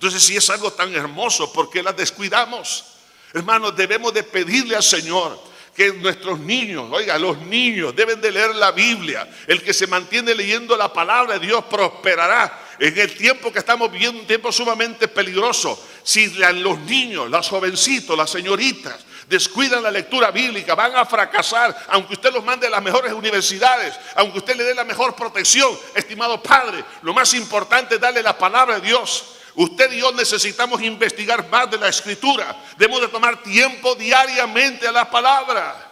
[0.00, 2.86] Entonces, si es algo tan hermoso, ¿por qué las descuidamos?
[3.34, 5.38] Hermanos, debemos de pedirle al Señor
[5.76, 9.28] que nuestros niños, oiga, los niños deben de leer la Biblia.
[9.46, 12.68] El que se mantiene leyendo la palabra de Dios prosperará.
[12.78, 18.16] en el tiempo que estamos viviendo, un tiempo sumamente peligroso, si los niños, los jovencitos,
[18.16, 22.82] las señoritas descuidan la lectura bíblica, van a fracasar, aunque usted los mande a las
[22.82, 28.00] mejores universidades, aunque usted le dé la mejor protección, estimado Padre, lo más importante es
[28.00, 29.36] darle la palabra de Dios.
[29.54, 32.56] Usted y yo necesitamos investigar más de la escritura.
[32.76, 35.90] Debemos de tomar tiempo diariamente a la palabra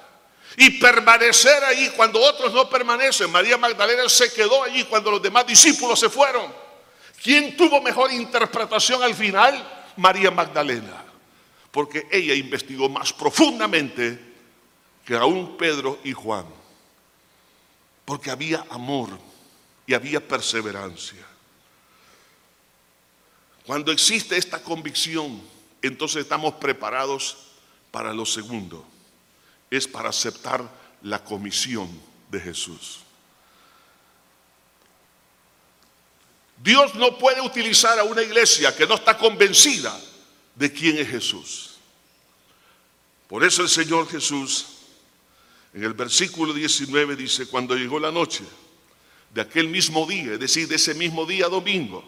[0.57, 3.31] y permanecer ahí cuando otros no permanecen.
[3.31, 6.53] María Magdalena se quedó allí cuando los demás discípulos se fueron.
[7.23, 9.87] ¿Quién tuvo mejor interpretación al final?
[9.97, 11.05] María Magdalena.
[11.71, 14.19] Porque ella investigó más profundamente
[15.05, 16.47] que aún Pedro y Juan.
[18.05, 19.11] Porque había amor
[19.87, 21.28] y había perseverancia.
[23.69, 25.43] Cuando existe esta convicción,
[25.83, 27.37] entonces estamos preparados
[27.91, 28.83] para lo segundo
[29.71, 30.67] es para aceptar
[31.03, 31.87] la comisión
[32.31, 33.01] de Jesús.
[36.65, 39.95] Dios no puede utilizar a una iglesia que no está convencida
[40.55, 41.77] de quién es Jesús.
[43.29, 44.65] Por eso el Señor Jesús
[45.75, 48.45] en el versículo 19 dice, cuando llegó la noche
[49.35, 52.03] de aquel mismo día, es decir, de ese mismo día domingo,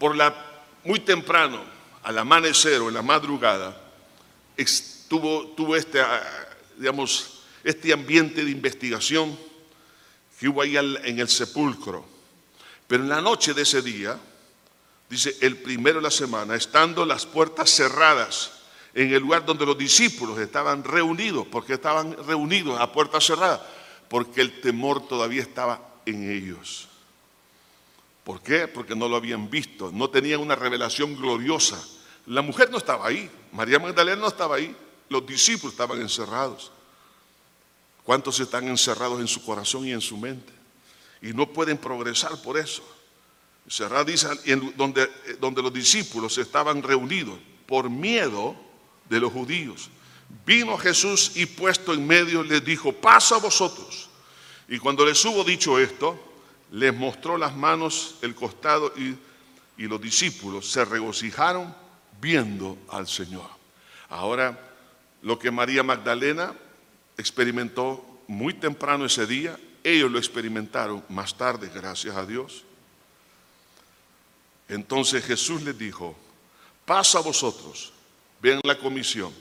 [0.00, 0.50] por la
[0.84, 1.62] muy temprano,
[2.02, 3.80] al amanecer o en la madrugada,
[5.08, 6.00] tuvo este
[6.76, 9.36] digamos, este ambiente de investigación
[10.38, 12.04] que hubo ahí en el sepulcro.
[12.86, 14.18] Pero en la noche de ese día,
[15.08, 18.52] dice, el primero de la semana, estando las puertas cerradas
[18.92, 23.60] en el lugar donde los discípulos estaban reunidos, porque estaban reunidos a puertas cerradas,
[24.08, 26.88] porque el temor todavía estaba en ellos.
[28.24, 28.66] ¿Por qué?
[28.66, 31.82] Porque no lo habían visto, no tenían una revelación gloriosa.
[32.26, 34.74] La mujer no estaba ahí, María Magdalena no estaba ahí,
[35.10, 36.72] los discípulos estaban encerrados.
[38.02, 40.52] ¿Cuántos están encerrados en su corazón y en su mente?
[41.20, 42.82] Y no pueden progresar por eso.
[43.68, 44.28] Cerrado dice
[44.76, 48.56] donde, donde los discípulos estaban reunidos por miedo
[49.08, 49.90] de los judíos.
[50.46, 54.08] Vino Jesús y puesto en medio les dijo, pasa a vosotros.
[54.68, 56.18] Y cuando les hubo dicho esto,
[56.74, 59.16] les mostró las manos, el costado y,
[59.80, 61.72] y los discípulos se regocijaron
[62.20, 63.48] viendo al Señor.
[64.08, 64.58] Ahora
[65.22, 66.52] lo que María Magdalena
[67.16, 72.64] experimentó muy temprano ese día, ellos lo experimentaron más tarde, gracias a Dios.
[74.68, 76.16] Entonces Jesús les dijo,
[76.84, 77.92] pasa a vosotros,
[78.42, 79.32] vean la comisión,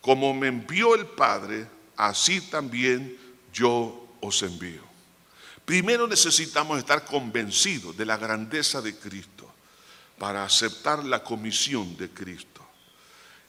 [0.00, 3.16] como me envió el Padre, así también
[3.52, 4.91] yo os envío.
[5.64, 9.50] Primero necesitamos estar convencidos de la grandeza de Cristo
[10.18, 12.52] para aceptar la comisión de Cristo.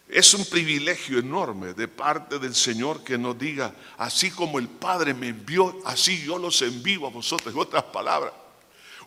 [0.08, 5.14] Es un privilegio enorme de parte del Señor que nos diga, así como el Padre
[5.14, 7.54] me envió, así yo los envío a vosotros.
[7.54, 8.34] En otras palabras,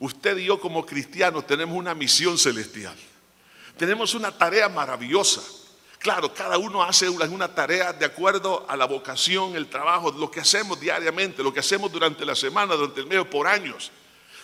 [0.01, 2.97] usted y yo como cristianos tenemos una misión celestial.
[3.77, 5.43] Tenemos una tarea maravillosa.
[5.99, 10.41] Claro, cada uno hace una tarea de acuerdo a la vocación, el trabajo, lo que
[10.41, 13.91] hacemos diariamente, lo que hacemos durante la semana, durante el mes, por años.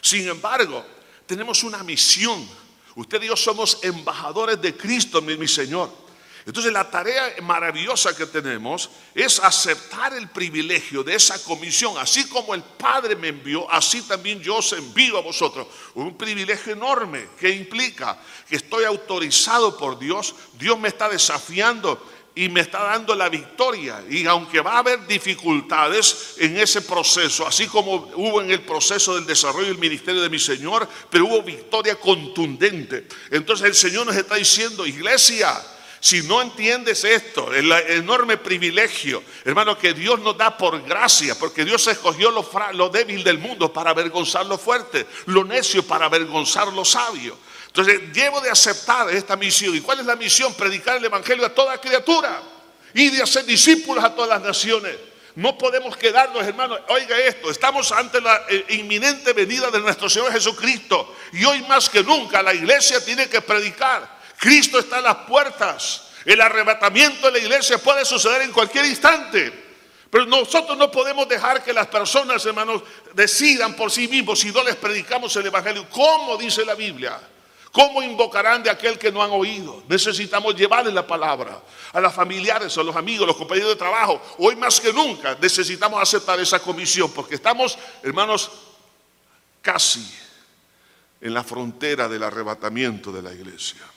[0.01, 0.85] Sin embargo,
[1.27, 2.49] tenemos una misión.
[2.95, 6.02] Usted y yo somos embajadores de Cristo, mi Señor.
[6.45, 11.97] Entonces la tarea maravillosa que tenemos es aceptar el privilegio de esa comisión.
[11.99, 15.69] Así como el Padre me envió, así también yo os envío a vosotros.
[15.95, 22.03] Un privilegio enorme que implica que estoy autorizado por Dios, Dios me está desafiando
[22.35, 24.03] y me está dando la victoria.
[24.09, 29.15] Y aunque va a haber dificultades en ese proceso, así como hubo en el proceso
[29.15, 33.07] del desarrollo del ministerio de mi Señor, pero hubo victoria contundente.
[33.31, 35.63] Entonces el Señor nos está diciendo, iglesia,
[36.03, 41.65] si no entiendes esto, el enorme privilegio, hermano, que Dios nos da por gracia, porque
[41.65, 46.85] Dios escogió lo, débil del mundo para avergonzar lo fuerte, lo necio para avergonzar lo
[46.85, 47.39] sabio.
[47.69, 49.77] Entonces, debo de aceptar esta misión.
[49.77, 50.53] ¿Y cuál es la misión?
[50.55, 52.43] Predicar el Evangelio a toda criatura
[52.95, 54.97] y de hacer discípulos a todas las naciones.
[55.37, 56.81] No podemos quedarnos, hermanos.
[56.89, 61.15] Oiga esto, estamos ante la eh, inminente venida de nuestro Señor Jesucristo.
[61.33, 64.21] Y hoy más que nunca la iglesia tiene que predicar.
[64.43, 66.09] Cristo está en las puertas.
[66.25, 69.53] El arrebatamiento de la iglesia puede suceder en cualquier instante.
[70.11, 72.83] Pero nosotros no podemos dejar que las personas, hermanos,
[73.15, 75.87] decidan por sí mismos si no les predicamos el Evangelio.
[75.89, 77.21] ¿Cómo dice la Biblia?
[77.71, 79.85] ¿Cómo invocarán de aquel que no han oído?
[79.89, 81.63] Necesitamos llevarles la palabra
[81.93, 84.21] a las familiares, a los amigos, a los compañeros de trabajo.
[84.39, 88.51] Hoy más que nunca necesitamos aceptar esa comisión porque estamos, hermanos,
[89.61, 90.05] casi
[91.21, 93.92] en la frontera del arrebatamiento de la iglesia.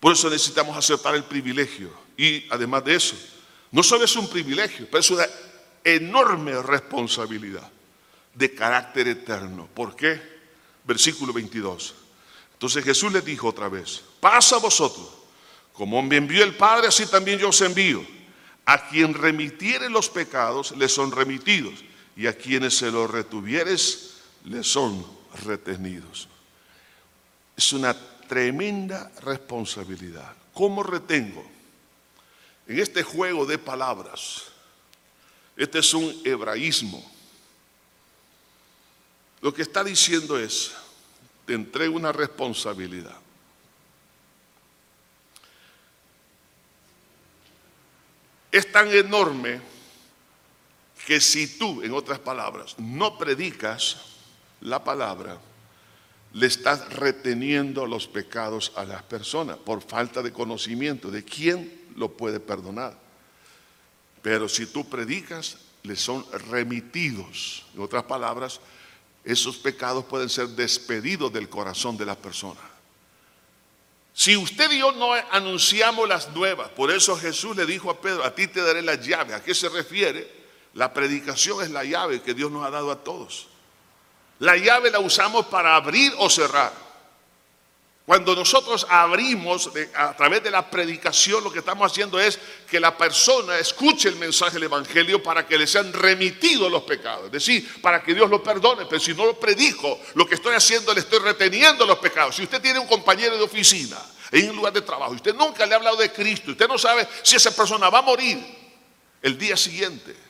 [0.00, 1.92] Por eso necesitamos aceptar el privilegio.
[2.16, 3.16] Y además de eso,
[3.70, 5.26] no solo es un privilegio, pero es una
[5.84, 7.70] enorme responsabilidad
[8.34, 9.68] de carácter eterno.
[9.72, 10.30] ¿Por qué?
[10.84, 11.94] versículo 22.
[12.54, 15.08] Entonces Jesús les dijo otra vez, pasa a vosotros,
[15.72, 18.04] como me envió el Padre, así también yo os envío.
[18.66, 21.74] A quien remitiere los pecados, les son remitidos,
[22.16, 25.04] y a quienes se los retuvieres, les son
[25.44, 26.28] retenidos.
[27.56, 27.96] Es una
[28.30, 30.36] tremenda responsabilidad.
[30.54, 31.44] ¿Cómo retengo?
[32.68, 34.44] En este juego de palabras,
[35.56, 37.04] este es un hebraísmo.
[39.40, 40.70] Lo que está diciendo es,
[41.44, 43.18] te entrego una responsabilidad.
[48.52, 49.60] Es tan enorme
[51.04, 53.96] que si tú, en otras palabras, no predicas
[54.60, 55.36] la palabra,
[56.32, 62.12] le estás reteniendo los pecados a las personas por falta de conocimiento de quién lo
[62.12, 62.96] puede perdonar.
[64.22, 67.64] Pero si tú predicas, le son remitidos.
[67.74, 68.60] En otras palabras,
[69.24, 72.60] esos pecados pueden ser despedidos del corazón de la persona.
[74.12, 78.24] Si usted y yo no anunciamos las nuevas, por eso Jesús le dijo a Pedro,
[78.24, 79.34] a ti te daré la llave.
[79.34, 80.30] ¿A qué se refiere?
[80.74, 83.48] La predicación es la llave que Dios nos ha dado a todos.
[84.40, 86.72] La llave la usamos para abrir o cerrar.
[88.06, 92.96] Cuando nosotros abrimos a través de la predicación, lo que estamos haciendo es que la
[92.96, 97.26] persona escuche el mensaje del Evangelio para que le sean remitidos los pecados.
[97.26, 98.86] Es decir, para que Dios lo perdone.
[98.86, 102.34] Pero si no lo predijo, lo que estoy haciendo le estoy reteniendo los pecados.
[102.34, 103.98] Si usted tiene un compañero de oficina
[104.32, 106.78] en un lugar de trabajo y usted nunca le ha hablado de Cristo, usted no
[106.78, 108.38] sabe si esa persona va a morir
[109.22, 110.29] el día siguiente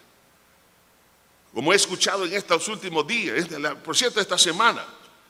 [1.52, 3.46] como he escuchado en estos últimos días,
[3.82, 4.84] por cierto, esta semana,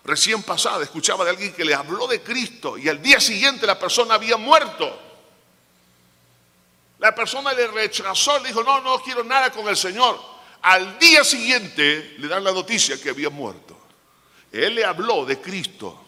[0.05, 3.79] recién pasada, escuchaba de alguien que le habló de Cristo y al día siguiente la
[3.79, 5.09] persona había muerto.
[6.99, 10.21] La persona le rechazó, le dijo, no, no quiero nada con el Señor.
[10.63, 13.79] Al día siguiente le dan la noticia que había muerto.
[14.53, 15.99] Él le habló de Cristo,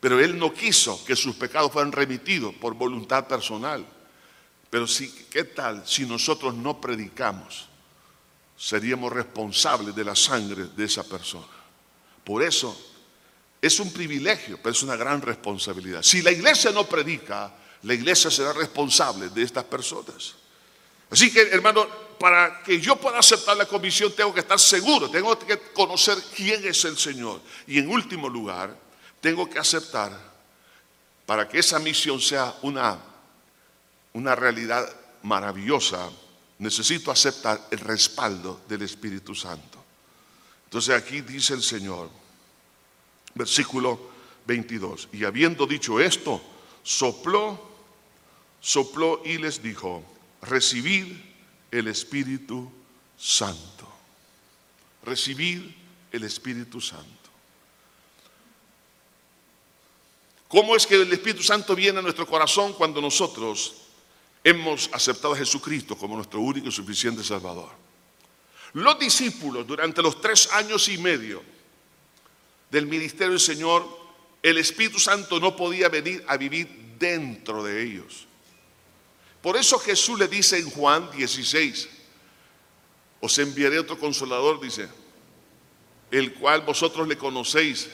[0.00, 3.84] pero él no quiso que sus pecados fueran remitidos por voluntad personal.
[4.70, 7.68] Pero sí, ¿qué tal si nosotros no predicamos?
[8.56, 11.46] Seríamos responsables de la sangre de esa persona.
[12.24, 12.76] Por eso
[13.60, 16.02] es un privilegio, pero es una gran responsabilidad.
[16.02, 17.52] Si la iglesia no predica,
[17.82, 20.34] la iglesia será responsable de estas personas.
[21.10, 21.86] Así que, hermano,
[22.18, 26.66] para que yo pueda aceptar la comisión tengo que estar seguro, tengo que conocer quién
[26.66, 27.40] es el Señor.
[27.66, 28.76] Y en último lugar,
[29.20, 30.12] tengo que aceptar,
[31.24, 32.98] para que esa misión sea una,
[34.12, 34.88] una realidad
[35.22, 36.08] maravillosa,
[36.58, 39.84] necesito aceptar el respaldo del Espíritu Santo.
[40.64, 42.10] Entonces aquí dice el Señor,
[43.34, 44.10] versículo
[44.46, 46.40] 22, y habiendo dicho esto,
[46.82, 47.60] sopló,
[48.60, 50.02] sopló y les dijo,
[50.42, 51.16] recibid
[51.70, 52.70] el Espíritu
[53.18, 53.88] Santo,
[55.04, 55.62] recibid
[56.12, 57.06] el Espíritu Santo.
[60.48, 63.85] ¿Cómo es que el Espíritu Santo viene a nuestro corazón cuando nosotros
[64.46, 67.70] hemos aceptado a Jesucristo como nuestro único y suficiente Salvador.
[68.74, 71.42] Los discípulos durante los tres años y medio
[72.70, 73.84] del ministerio del Señor,
[74.40, 78.28] el Espíritu Santo no podía venir a vivir dentro de ellos.
[79.42, 81.88] Por eso Jesús le dice en Juan 16,
[83.20, 84.88] os enviaré otro consolador, dice,
[86.12, 87.88] el cual vosotros le conocéis,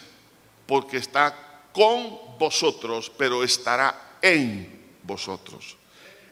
[0.66, 5.78] porque está con vosotros, pero estará en vosotros.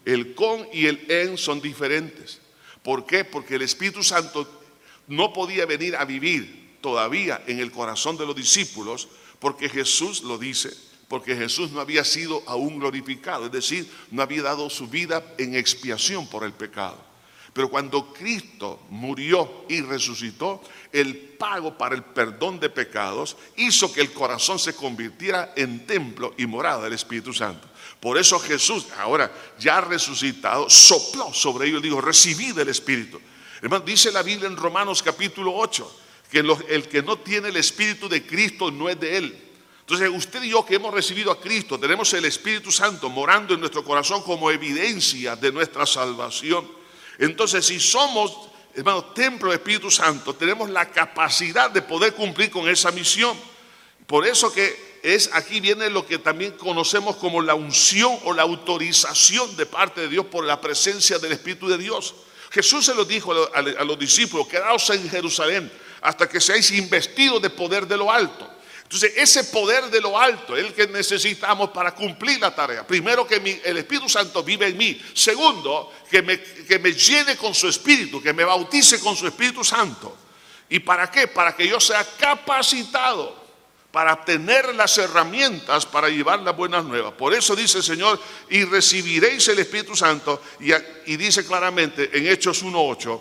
[0.05, 2.41] El con y el en son diferentes.
[2.83, 3.25] ¿Por qué?
[3.25, 4.49] Porque el Espíritu Santo
[5.09, 10.39] no podía venir a vivir todavía en el corazón de los discípulos porque Jesús lo
[10.39, 10.71] dice,
[11.09, 15.55] porque Jesús no había sido aún glorificado, es decir, no había dado su vida en
[15.55, 17.10] expiación por el pecado.
[17.53, 24.01] Pero cuando Cristo murió y resucitó, el pago para el perdón de pecados hizo que
[24.01, 27.69] el corazón se convirtiera en templo y morada del Espíritu Santo.
[27.99, 33.21] Por eso Jesús, ahora ya resucitado, sopló sobre ellos y dijo, recibid el Espíritu.
[33.61, 38.09] Hermano, dice la Biblia en Romanos capítulo 8, que el que no tiene el Espíritu
[38.09, 39.51] de Cristo no es de él.
[39.81, 43.61] Entonces usted y yo que hemos recibido a Cristo, tenemos el Espíritu Santo morando en
[43.61, 46.80] nuestro corazón como evidencia de nuestra salvación.
[47.21, 48.35] Entonces, si somos,
[48.75, 53.37] hermano, templo del Espíritu Santo, tenemos la capacidad de poder cumplir con esa misión.
[54.07, 58.43] Por eso que es aquí viene lo que también conocemos como la unción o la
[58.43, 62.15] autorización de parte de Dios por la presencia del Espíritu de Dios.
[62.51, 67.51] Jesús se lo dijo a los discípulos, quedaos en Jerusalén hasta que seáis investidos de
[67.51, 68.51] poder de lo alto.
[68.91, 72.85] Entonces, ese poder de lo alto es el que necesitamos para cumplir la tarea.
[72.85, 75.01] Primero, que el Espíritu Santo vive en mí.
[75.15, 79.63] Segundo, que me, que me llene con su Espíritu, que me bautice con su Espíritu
[79.63, 80.19] Santo.
[80.69, 81.29] ¿Y para qué?
[81.29, 83.39] Para que yo sea capacitado
[83.93, 87.13] para tener las herramientas para llevar las buenas nuevas.
[87.13, 90.73] Por eso dice el Señor, y recibiréis el Espíritu Santo, y,
[91.07, 93.21] y dice claramente en Hechos 1.8,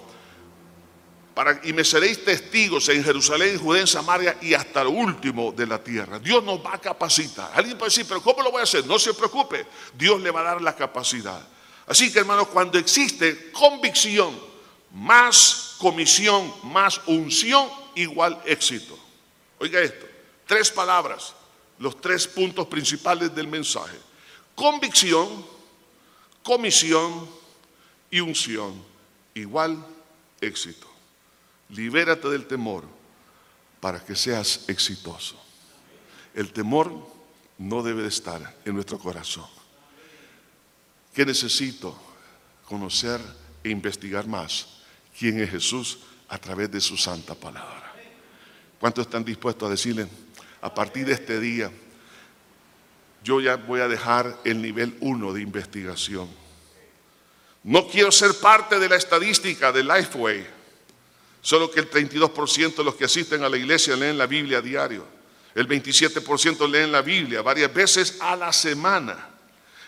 [1.63, 5.81] y me seréis testigos en Jerusalén, Judea, en Samaria y hasta lo último de la
[5.81, 6.19] tierra.
[6.19, 7.51] Dios nos va a capacitar.
[7.53, 8.85] Alguien puede decir, pero ¿cómo lo voy a hacer?
[8.85, 9.65] No se preocupe,
[9.97, 11.41] Dios le va a dar la capacidad.
[11.87, 14.37] Así que hermanos, cuando existe convicción,
[14.91, 18.97] más comisión, más unción, igual éxito.
[19.59, 20.05] Oiga esto,
[20.45, 21.33] tres palabras,
[21.77, 23.97] los tres puntos principales del mensaje.
[24.55, 25.45] Convicción,
[26.43, 27.29] comisión
[28.11, 28.83] y unción,
[29.33, 29.85] igual
[30.41, 30.88] éxito.
[31.69, 32.83] Libérate del temor
[33.79, 35.39] para que seas exitoso.
[36.33, 36.91] El temor
[37.59, 39.47] no debe de estar en nuestro corazón.
[41.13, 41.97] ¿Qué necesito?
[42.65, 43.19] Conocer
[43.63, 44.79] e investigar más
[45.17, 45.99] quién es Jesús
[46.29, 47.93] a través de su santa palabra.
[48.79, 50.07] ¿Cuántos están dispuestos a decirle,
[50.61, 51.71] a partir de este día,
[53.23, 56.29] yo ya voy a dejar el nivel 1 de investigación?
[57.63, 60.58] No quiero ser parte de la estadística de Lifeway
[61.41, 64.61] Solo que el 32% de los que asisten a la iglesia leen la Biblia a
[64.61, 65.05] diario.
[65.55, 69.29] El 27% leen la Biblia varias veces a la semana.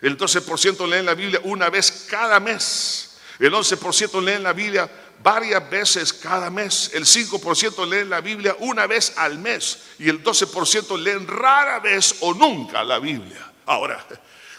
[0.02, 3.18] El 12% leen la Biblia una vez cada mes.
[3.38, 4.90] El 11% leen la Biblia
[5.24, 6.92] varias veces cada mes.
[6.94, 9.80] El 5% leen la Biblia una vez al mes.
[10.00, 13.52] Y el 12% leen rara vez o nunca la Biblia.
[13.66, 14.06] Ahora,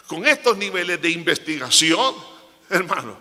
[0.07, 2.15] con estos niveles de investigación,
[2.69, 3.17] hermano,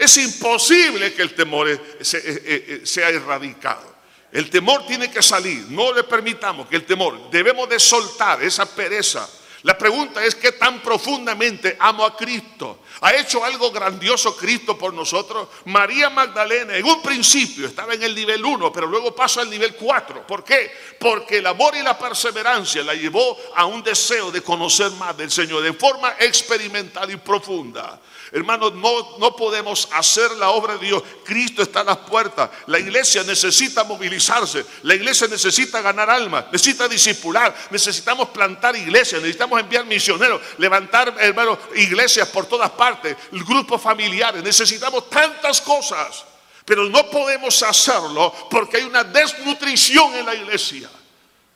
[0.00, 3.94] es imposible que el temor eh, eh, sea erradicado.
[4.32, 5.66] El temor tiene que salir.
[5.68, 9.28] No le permitamos que el temor, debemos de soltar esa pereza.
[9.62, 12.80] La pregunta es qué tan profundamente amo a Cristo.
[13.02, 15.48] ¿Ha hecho algo grandioso Cristo por nosotros?
[15.66, 19.74] María Magdalena en un principio estaba en el nivel 1, pero luego pasó al nivel
[19.74, 20.26] 4.
[20.26, 20.70] ¿Por qué?
[20.98, 25.30] Porque el amor y la perseverancia la llevó a un deseo de conocer más del
[25.30, 28.00] Señor de forma experimental y profunda.
[28.32, 31.02] Hermanos, no, no podemos hacer la obra de Dios.
[31.24, 32.48] Cristo está a las puertas.
[32.66, 34.64] La iglesia necesita movilizarse.
[34.82, 36.44] La iglesia necesita ganar almas.
[36.52, 37.52] Necesita discipular.
[37.70, 39.20] Necesitamos plantar iglesias.
[39.20, 40.40] Necesitamos enviar misioneros.
[40.58, 43.16] Levantar, hermanos, iglesias por todas partes.
[43.32, 44.42] Grupos familiares.
[44.42, 46.24] Necesitamos tantas cosas.
[46.64, 50.88] Pero no podemos hacerlo porque hay una desnutrición en la iglesia.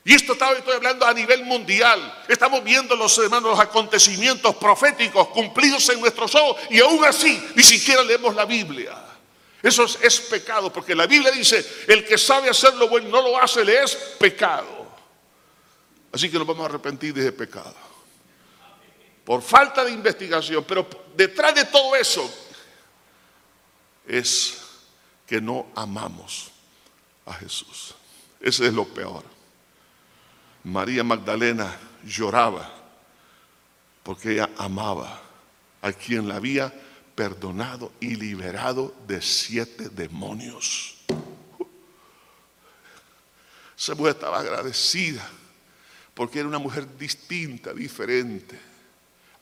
[0.05, 2.24] Y esto estoy hablando a nivel mundial.
[2.28, 7.62] Estamos viendo los hermanos los acontecimientos proféticos cumplidos en nuestros ojos y aún así ni
[7.62, 8.95] siquiera leemos la Biblia.
[9.62, 13.40] Eso es, pecado porque la Biblia dice, el que sabe hacer lo bueno no lo
[13.40, 14.84] hace, le es pecado.
[16.12, 17.74] Así que nos vamos a arrepentir de ese pecado.
[19.25, 20.64] Por falta de investigación.
[20.64, 22.33] Pero detrás de todo eso
[24.07, 24.61] es
[25.27, 26.51] que no amamos
[27.27, 27.95] a Jesús.
[28.41, 29.25] Ese es lo peor.
[30.64, 32.70] María Magdalena lloraba
[34.03, 35.20] porque ella amaba
[35.81, 36.72] a quien la había
[37.14, 40.97] perdonado y liberado de siete demonios.
[43.77, 45.29] Esa mujer estaba agradecida
[46.14, 48.74] porque era una mujer distinta, diferente.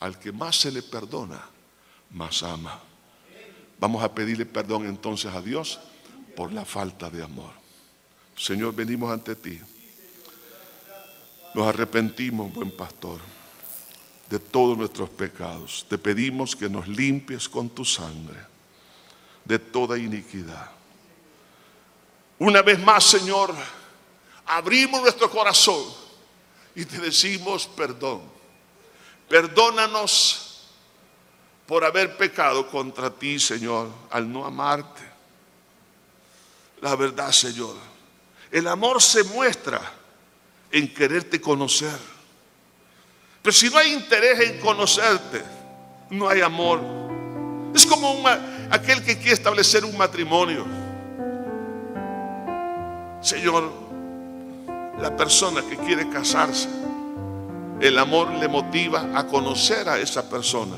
[0.02, 1.40] Al que más se le perdona,
[2.10, 2.80] más ama.
[3.78, 5.78] Vamos a pedirle perdón entonces a Dios
[6.34, 7.52] por la falta de amor.
[8.36, 9.60] Señor, venimos ante ti.
[11.54, 13.20] Nos arrepentimos, buen pastor,
[14.28, 15.86] de todos nuestros pecados.
[15.88, 18.40] Te pedimos que nos limpies con tu sangre
[19.44, 20.68] de toda iniquidad.
[22.40, 23.54] Una vez más, Señor,
[24.46, 25.84] abrimos nuestro corazón
[26.74, 28.41] y te decimos perdón.
[29.32, 30.60] Perdónanos
[31.66, 35.00] por haber pecado contra ti, Señor, al no amarte.
[36.82, 37.74] La verdad, Señor,
[38.50, 39.80] el amor se muestra
[40.70, 41.98] en quererte conocer.
[43.40, 45.42] Pero si no hay interés en conocerte,
[46.10, 46.82] no hay amor.
[47.74, 48.22] Es como
[48.70, 50.66] aquel que quiere establecer un matrimonio.
[53.22, 53.72] Señor,
[55.00, 56.68] la persona que quiere casarse,
[57.82, 60.76] el amor le motiva a conocer a esa persona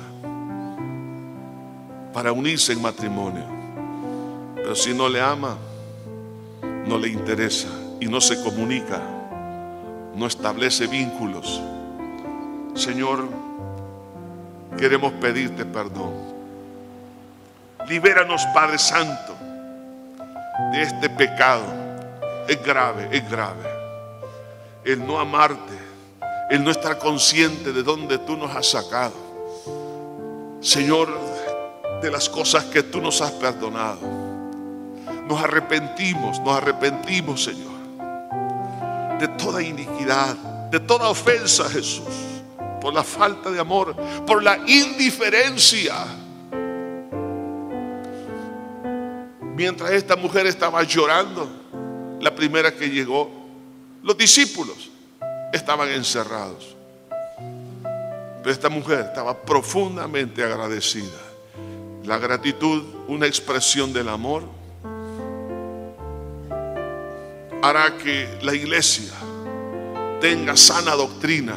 [2.12, 3.44] para unirse en matrimonio.
[4.56, 5.56] Pero si no le ama,
[6.86, 7.68] no le interesa
[8.00, 9.00] y no se comunica
[10.14, 11.60] no establece vínculos.
[12.74, 13.28] Señor,
[14.78, 16.12] queremos pedirte perdón.
[17.88, 19.36] Libéranos, Padre Santo,
[20.72, 21.64] de este pecado.
[22.48, 23.68] Es grave, es grave.
[24.84, 25.78] El no amarte,
[26.50, 29.14] el no estar consciente de dónde tú nos has sacado.
[30.60, 31.08] Señor,
[32.02, 34.00] de las cosas que tú nos has perdonado.
[35.26, 37.72] Nos arrepentimos, nos arrepentimos, Señor,
[39.18, 40.34] de toda iniquidad,
[40.70, 42.04] de toda ofensa, Jesús,
[42.80, 45.94] por la falta de amor, por la indiferencia.
[49.56, 51.48] Mientras esta mujer estaba llorando,
[52.20, 53.30] la primera que llegó,
[54.02, 54.90] los discípulos
[55.54, 56.74] estaban encerrados.
[58.42, 61.18] Pero esta mujer estaba profundamente agradecida.
[62.04, 64.42] La gratitud, una expresión del amor,
[67.62, 69.12] hará que la iglesia
[70.20, 71.56] tenga sana doctrina.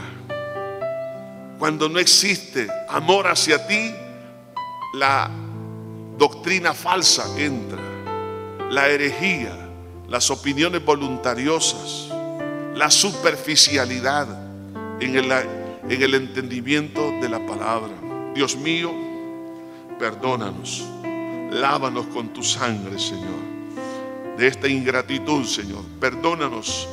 [1.60, 3.94] Cuando no existe amor hacia ti,
[4.94, 5.30] la
[6.18, 7.82] doctrina falsa entra,
[8.70, 9.54] la herejía,
[10.08, 12.08] las opiniones voluntariosas,
[12.78, 14.28] la superficialidad
[15.00, 17.94] en el, en el entendimiento de la palabra.
[18.34, 18.94] Dios mío,
[20.00, 20.86] perdónanos,
[21.52, 23.58] lávanos con tu sangre, Señor
[24.38, 25.84] de esta ingratitud, Señor.
[26.00, 26.88] Perdónanos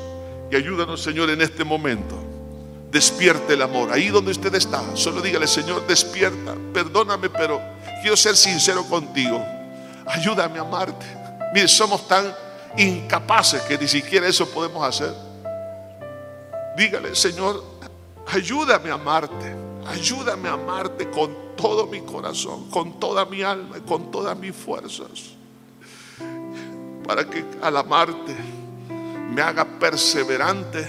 [0.51, 2.17] y ayúdanos, Señor, en este momento.
[2.91, 3.93] Despierte el amor.
[3.93, 6.55] Ahí donde usted está, solo dígale, Señor, despierta.
[6.73, 7.61] Perdóname, pero
[8.01, 9.45] quiero ser sincero contigo.
[10.07, 11.07] Ayúdame a amarte.
[11.53, 12.33] Mire, somos tan
[12.77, 15.13] incapaces que ni siquiera eso podemos hacer.
[16.77, 17.63] Dígale, Señor,
[18.27, 19.55] ayúdame a amarte.
[19.87, 25.35] Ayúdame a amarte con todo mi corazón, con toda mi alma, con todas mis fuerzas
[27.07, 28.35] para que al amarte
[29.31, 30.87] me haga perseverante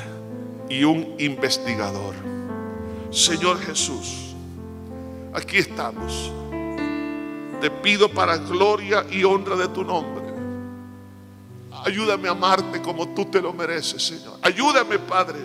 [0.70, 2.16] y un investigador.
[3.12, 4.36] Señor Jesús,
[5.34, 6.32] aquí estamos.
[7.62, 10.26] Te pido para gloria y honra de tu nombre.
[11.86, 14.40] Ayúdame a amarte como tú te lo mereces, Señor.
[14.42, 15.40] Ayúdame, Padre,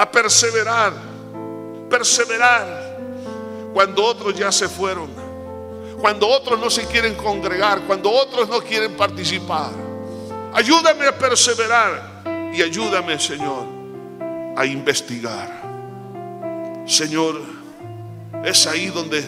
[0.00, 0.94] a perseverar,
[1.90, 2.98] perseverar
[3.74, 5.20] cuando otros ya se fueron
[6.00, 9.70] cuando otros no se quieren congregar, cuando otros no quieren participar.
[10.54, 12.22] Ayúdame a perseverar
[12.54, 13.66] y ayúdame, Señor,
[14.56, 15.60] a investigar.
[16.86, 17.42] Señor,
[18.42, 19.22] es ahí donde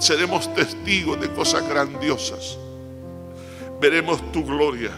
[0.00, 2.58] seremos testigos de cosas grandiosas.
[3.80, 4.90] Veremos tu gloria.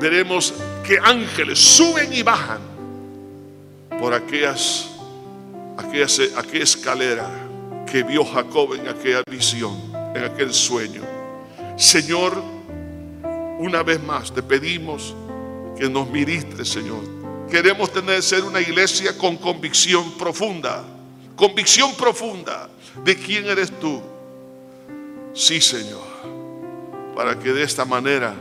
[0.00, 2.69] Veremos que ángeles suben y bajan
[4.00, 4.88] por aquellas,
[5.76, 7.28] aquellas, aquella escalera
[7.90, 11.02] que vio Jacob en aquella visión en aquel sueño.
[11.76, 12.42] Señor,
[13.58, 15.14] una vez más te pedimos
[15.76, 17.02] que nos ministres, Señor.
[17.50, 20.84] Queremos tener ser una iglesia con convicción profunda,
[21.36, 22.68] convicción profunda
[23.04, 24.00] de quién eres tú.
[25.34, 26.06] Sí, Señor,
[27.14, 28.34] para que de esta manera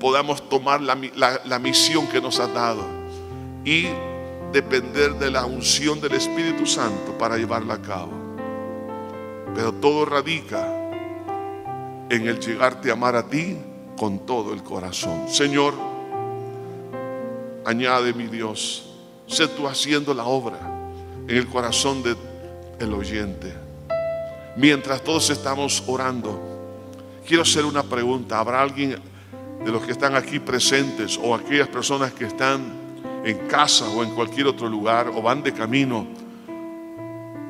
[0.00, 0.96] podamos tomar la,
[1.44, 2.84] la misión que nos has dado
[3.64, 3.86] y
[4.52, 8.12] depender de la unción del Espíritu Santo para llevarla a cabo.
[9.54, 10.66] Pero todo radica
[12.08, 13.56] en el llegarte a amar a ti
[13.96, 15.28] con todo el corazón.
[15.28, 15.74] Señor,
[17.64, 18.94] añade mi Dios,
[19.26, 20.58] sé tú haciendo la obra
[21.26, 22.16] en el corazón del
[22.78, 23.52] el oyente.
[24.56, 26.40] Mientras todos estamos orando,
[27.26, 28.38] quiero hacer una pregunta.
[28.38, 28.96] ¿Habrá alguien
[29.64, 32.85] de los que están aquí presentes o aquellas personas que están
[33.26, 36.06] en casa o en cualquier otro lugar o van de camino?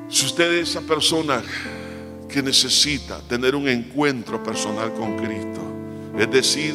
[0.08, 1.42] Si usted es esa persona
[2.28, 5.60] que necesita tener un encuentro personal con Cristo.
[6.18, 6.74] Es decir,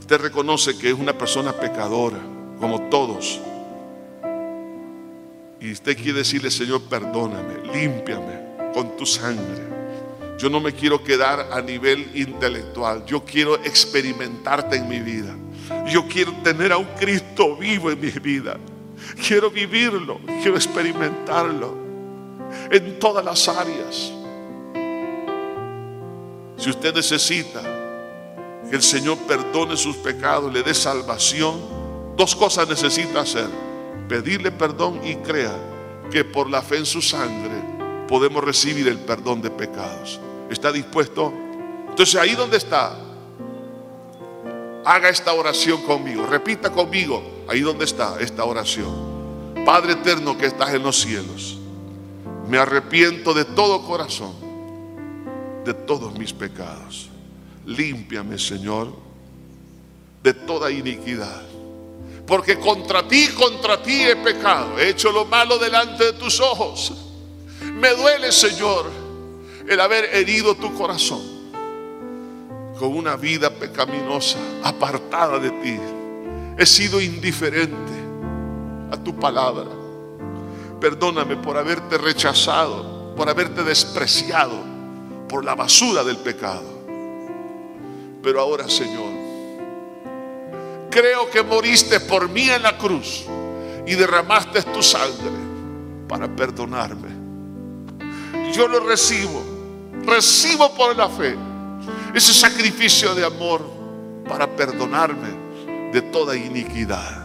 [0.00, 2.18] usted reconoce que es una persona pecadora,
[2.58, 3.40] como todos.
[5.60, 9.74] Y usted quiere decirle, Señor, perdóname, límpiame con tu sangre.
[10.38, 13.06] Yo no me quiero quedar a nivel intelectual.
[13.06, 15.34] Yo quiero experimentarte en mi vida.
[15.86, 18.56] Yo quiero tener a un Cristo vivo en mi vida.
[19.26, 21.76] Quiero vivirlo, quiero experimentarlo
[22.70, 24.12] en todas las áreas.
[26.56, 27.62] Si usted necesita
[28.68, 31.60] que el Señor perdone sus pecados, le dé salvación,
[32.16, 33.48] dos cosas necesita hacer.
[34.08, 35.54] Pedirle perdón y crea
[36.10, 37.62] que por la fe en su sangre
[38.08, 40.20] podemos recibir el perdón de pecados.
[40.50, 41.32] ¿Está dispuesto?
[41.88, 42.96] Entonces ahí donde está,
[44.84, 46.26] haga esta oración conmigo.
[46.26, 49.14] Repita conmigo, ahí donde está esta oración.
[49.64, 51.58] Padre eterno que estás en los cielos,
[52.48, 54.44] me arrepiento de todo corazón
[55.64, 57.08] de todos mis pecados.
[57.66, 58.92] Límpiame, Señor,
[60.22, 61.42] de toda iniquidad.
[62.26, 64.78] Porque contra ti, contra ti he pecado.
[64.78, 66.92] He hecho lo malo delante de tus ojos.
[67.62, 68.90] Me duele, Señor,
[69.66, 71.33] el haber herido tu corazón
[72.78, 75.78] con una vida pecaminosa, apartada de ti.
[76.58, 77.92] He sido indiferente
[78.90, 79.66] a tu palabra.
[80.80, 84.56] Perdóname por haberte rechazado, por haberte despreciado
[85.28, 86.74] por la basura del pecado.
[88.22, 89.12] Pero ahora, Señor,
[90.90, 93.24] creo que moriste por mí en la cruz
[93.86, 95.30] y derramaste tu sangre
[96.08, 97.08] para perdonarme.
[98.52, 99.42] Yo lo recibo,
[100.06, 101.36] recibo por la fe
[102.14, 103.62] ese sacrificio de amor
[104.28, 107.24] para perdonarme de toda iniquidad.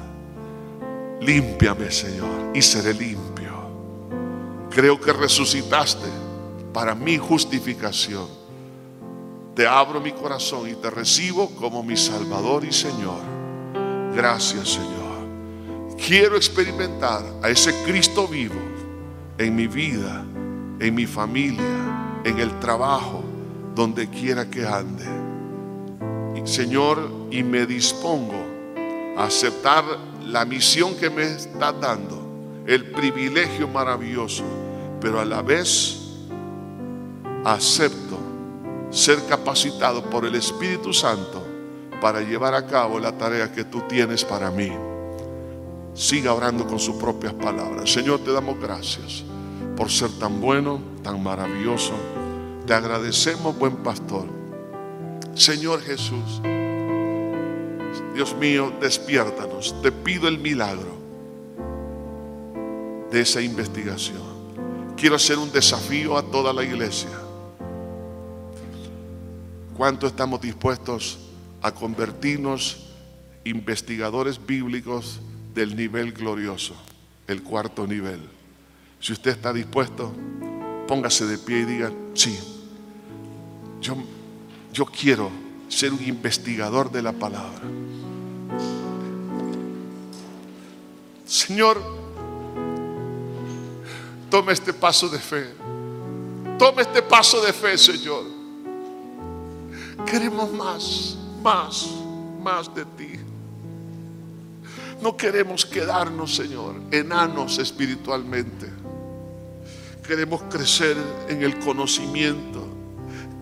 [1.21, 3.49] Límpiame, Señor, y seré limpio.
[4.69, 6.07] Creo que resucitaste
[6.73, 8.27] para mi justificación.
[9.55, 13.21] Te abro mi corazón y te recibo como mi Salvador y Señor.
[14.15, 14.99] Gracias, Señor.
[15.97, 18.55] Quiero experimentar a ese Cristo vivo
[19.37, 20.23] en mi vida,
[20.79, 23.23] en mi familia, en el trabajo,
[23.75, 25.05] donde quiera que ande.
[26.49, 28.33] Señor, y me dispongo
[29.17, 29.83] a aceptar
[30.25, 34.43] la misión que me está dando, el privilegio maravilloso,
[34.99, 35.99] pero a la vez
[37.45, 38.17] acepto
[38.89, 41.45] ser capacitado por el Espíritu Santo
[42.01, 44.71] para llevar a cabo la tarea que tú tienes para mí.
[45.93, 47.91] Siga orando con sus propias palabras.
[47.91, 49.23] Señor, te damos gracias
[49.75, 51.93] por ser tan bueno, tan maravilloso.
[52.69, 54.27] Te agradecemos, buen pastor.
[55.33, 56.39] Señor Jesús,
[58.13, 59.73] Dios mío, despiértanos.
[59.81, 60.95] Te pido el milagro
[63.09, 64.21] de esa investigación.
[64.95, 67.09] Quiero hacer un desafío a toda la iglesia.
[69.75, 71.17] ¿Cuánto estamos dispuestos
[71.63, 72.91] a convertirnos
[73.45, 75.21] investigadores bíblicos
[75.55, 76.75] del nivel glorioso,
[77.25, 78.19] el cuarto nivel?
[78.99, 80.13] Si usted está dispuesto,
[80.87, 82.37] póngase de pie y diga, sí,
[83.81, 83.95] yo,
[84.73, 85.29] yo quiero
[85.67, 87.61] ser un investigador de la palabra.
[91.25, 91.81] Señor,
[94.29, 95.53] tome este paso de fe.
[96.57, 98.25] Tome este paso de fe, Señor.
[100.05, 101.87] Queremos más, más,
[102.41, 103.19] más de ti.
[105.01, 108.69] No queremos quedarnos, Señor, enanos espiritualmente.
[110.05, 110.97] Queremos crecer
[111.29, 112.67] en el conocimiento,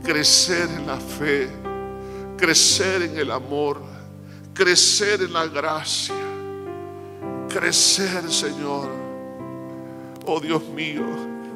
[0.04, 1.50] crecer en la fe,
[2.38, 3.82] crecer en el amor,
[4.54, 6.16] crecer en la gracia
[7.48, 8.90] crecer, Señor.
[10.26, 11.04] Oh Dios mío,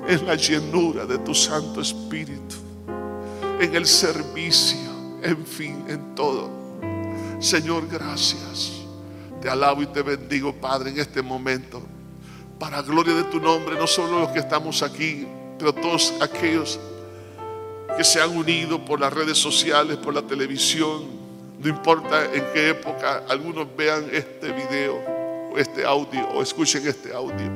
[0.07, 2.55] en la llenura de tu Santo Espíritu,
[3.59, 4.79] en el servicio,
[5.21, 6.49] en fin, en todo.
[7.39, 8.71] Señor, gracias.
[9.41, 11.81] Te alabo y te bendigo, Padre, en este momento.
[12.59, 15.27] Para gloria de tu nombre, no solo los que estamos aquí,
[15.57, 16.79] pero todos aquellos
[17.97, 21.05] que se han unido por las redes sociales, por la televisión,
[21.59, 25.21] no importa en qué época algunos vean este video
[25.57, 27.49] este audio o escuchen este audio.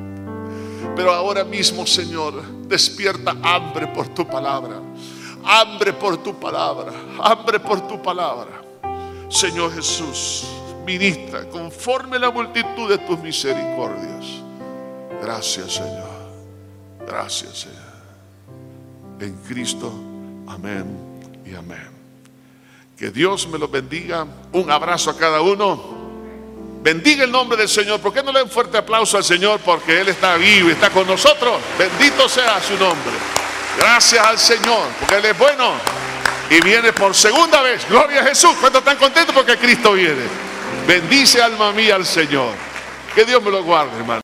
[0.94, 4.80] Pero ahora mismo, Señor, despierta hambre por tu palabra.
[5.44, 6.92] Hambre por tu palabra.
[7.22, 8.62] Hambre por tu palabra.
[9.28, 10.46] Señor Jesús,
[10.86, 14.24] ministra conforme la multitud de tus misericordias.
[15.20, 16.16] Gracias, Señor.
[17.06, 17.76] Gracias, Señor.
[19.20, 19.92] En Cristo,
[20.48, 20.86] amén
[21.44, 21.90] y amén.
[22.96, 24.26] Que Dios me lo bendiga.
[24.52, 25.96] Un abrazo a cada uno.
[26.82, 28.00] Bendiga el nombre del Señor.
[28.00, 29.60] ¿Por qué no le un fuerte aplauso al Señor?
[29.60, 31.60] Porque Él está vivo y está con nosotros.
[31.78, 33.12] Bendito sea su nombre.
[33.78, 35.74] Gracias al Señor, porque Él es bueno
[36.48, 37.86] y viene por segunda vez.
[37.88, 38.52] Gloria a Jesús.
[38.60, 40.22] ¿Cuántos están contentos porque Cristo viene?
[40.86, 42.52] Bendice alma mía al Señor.
[43.14, 44.14] Que Dios me lo guarde, hermano.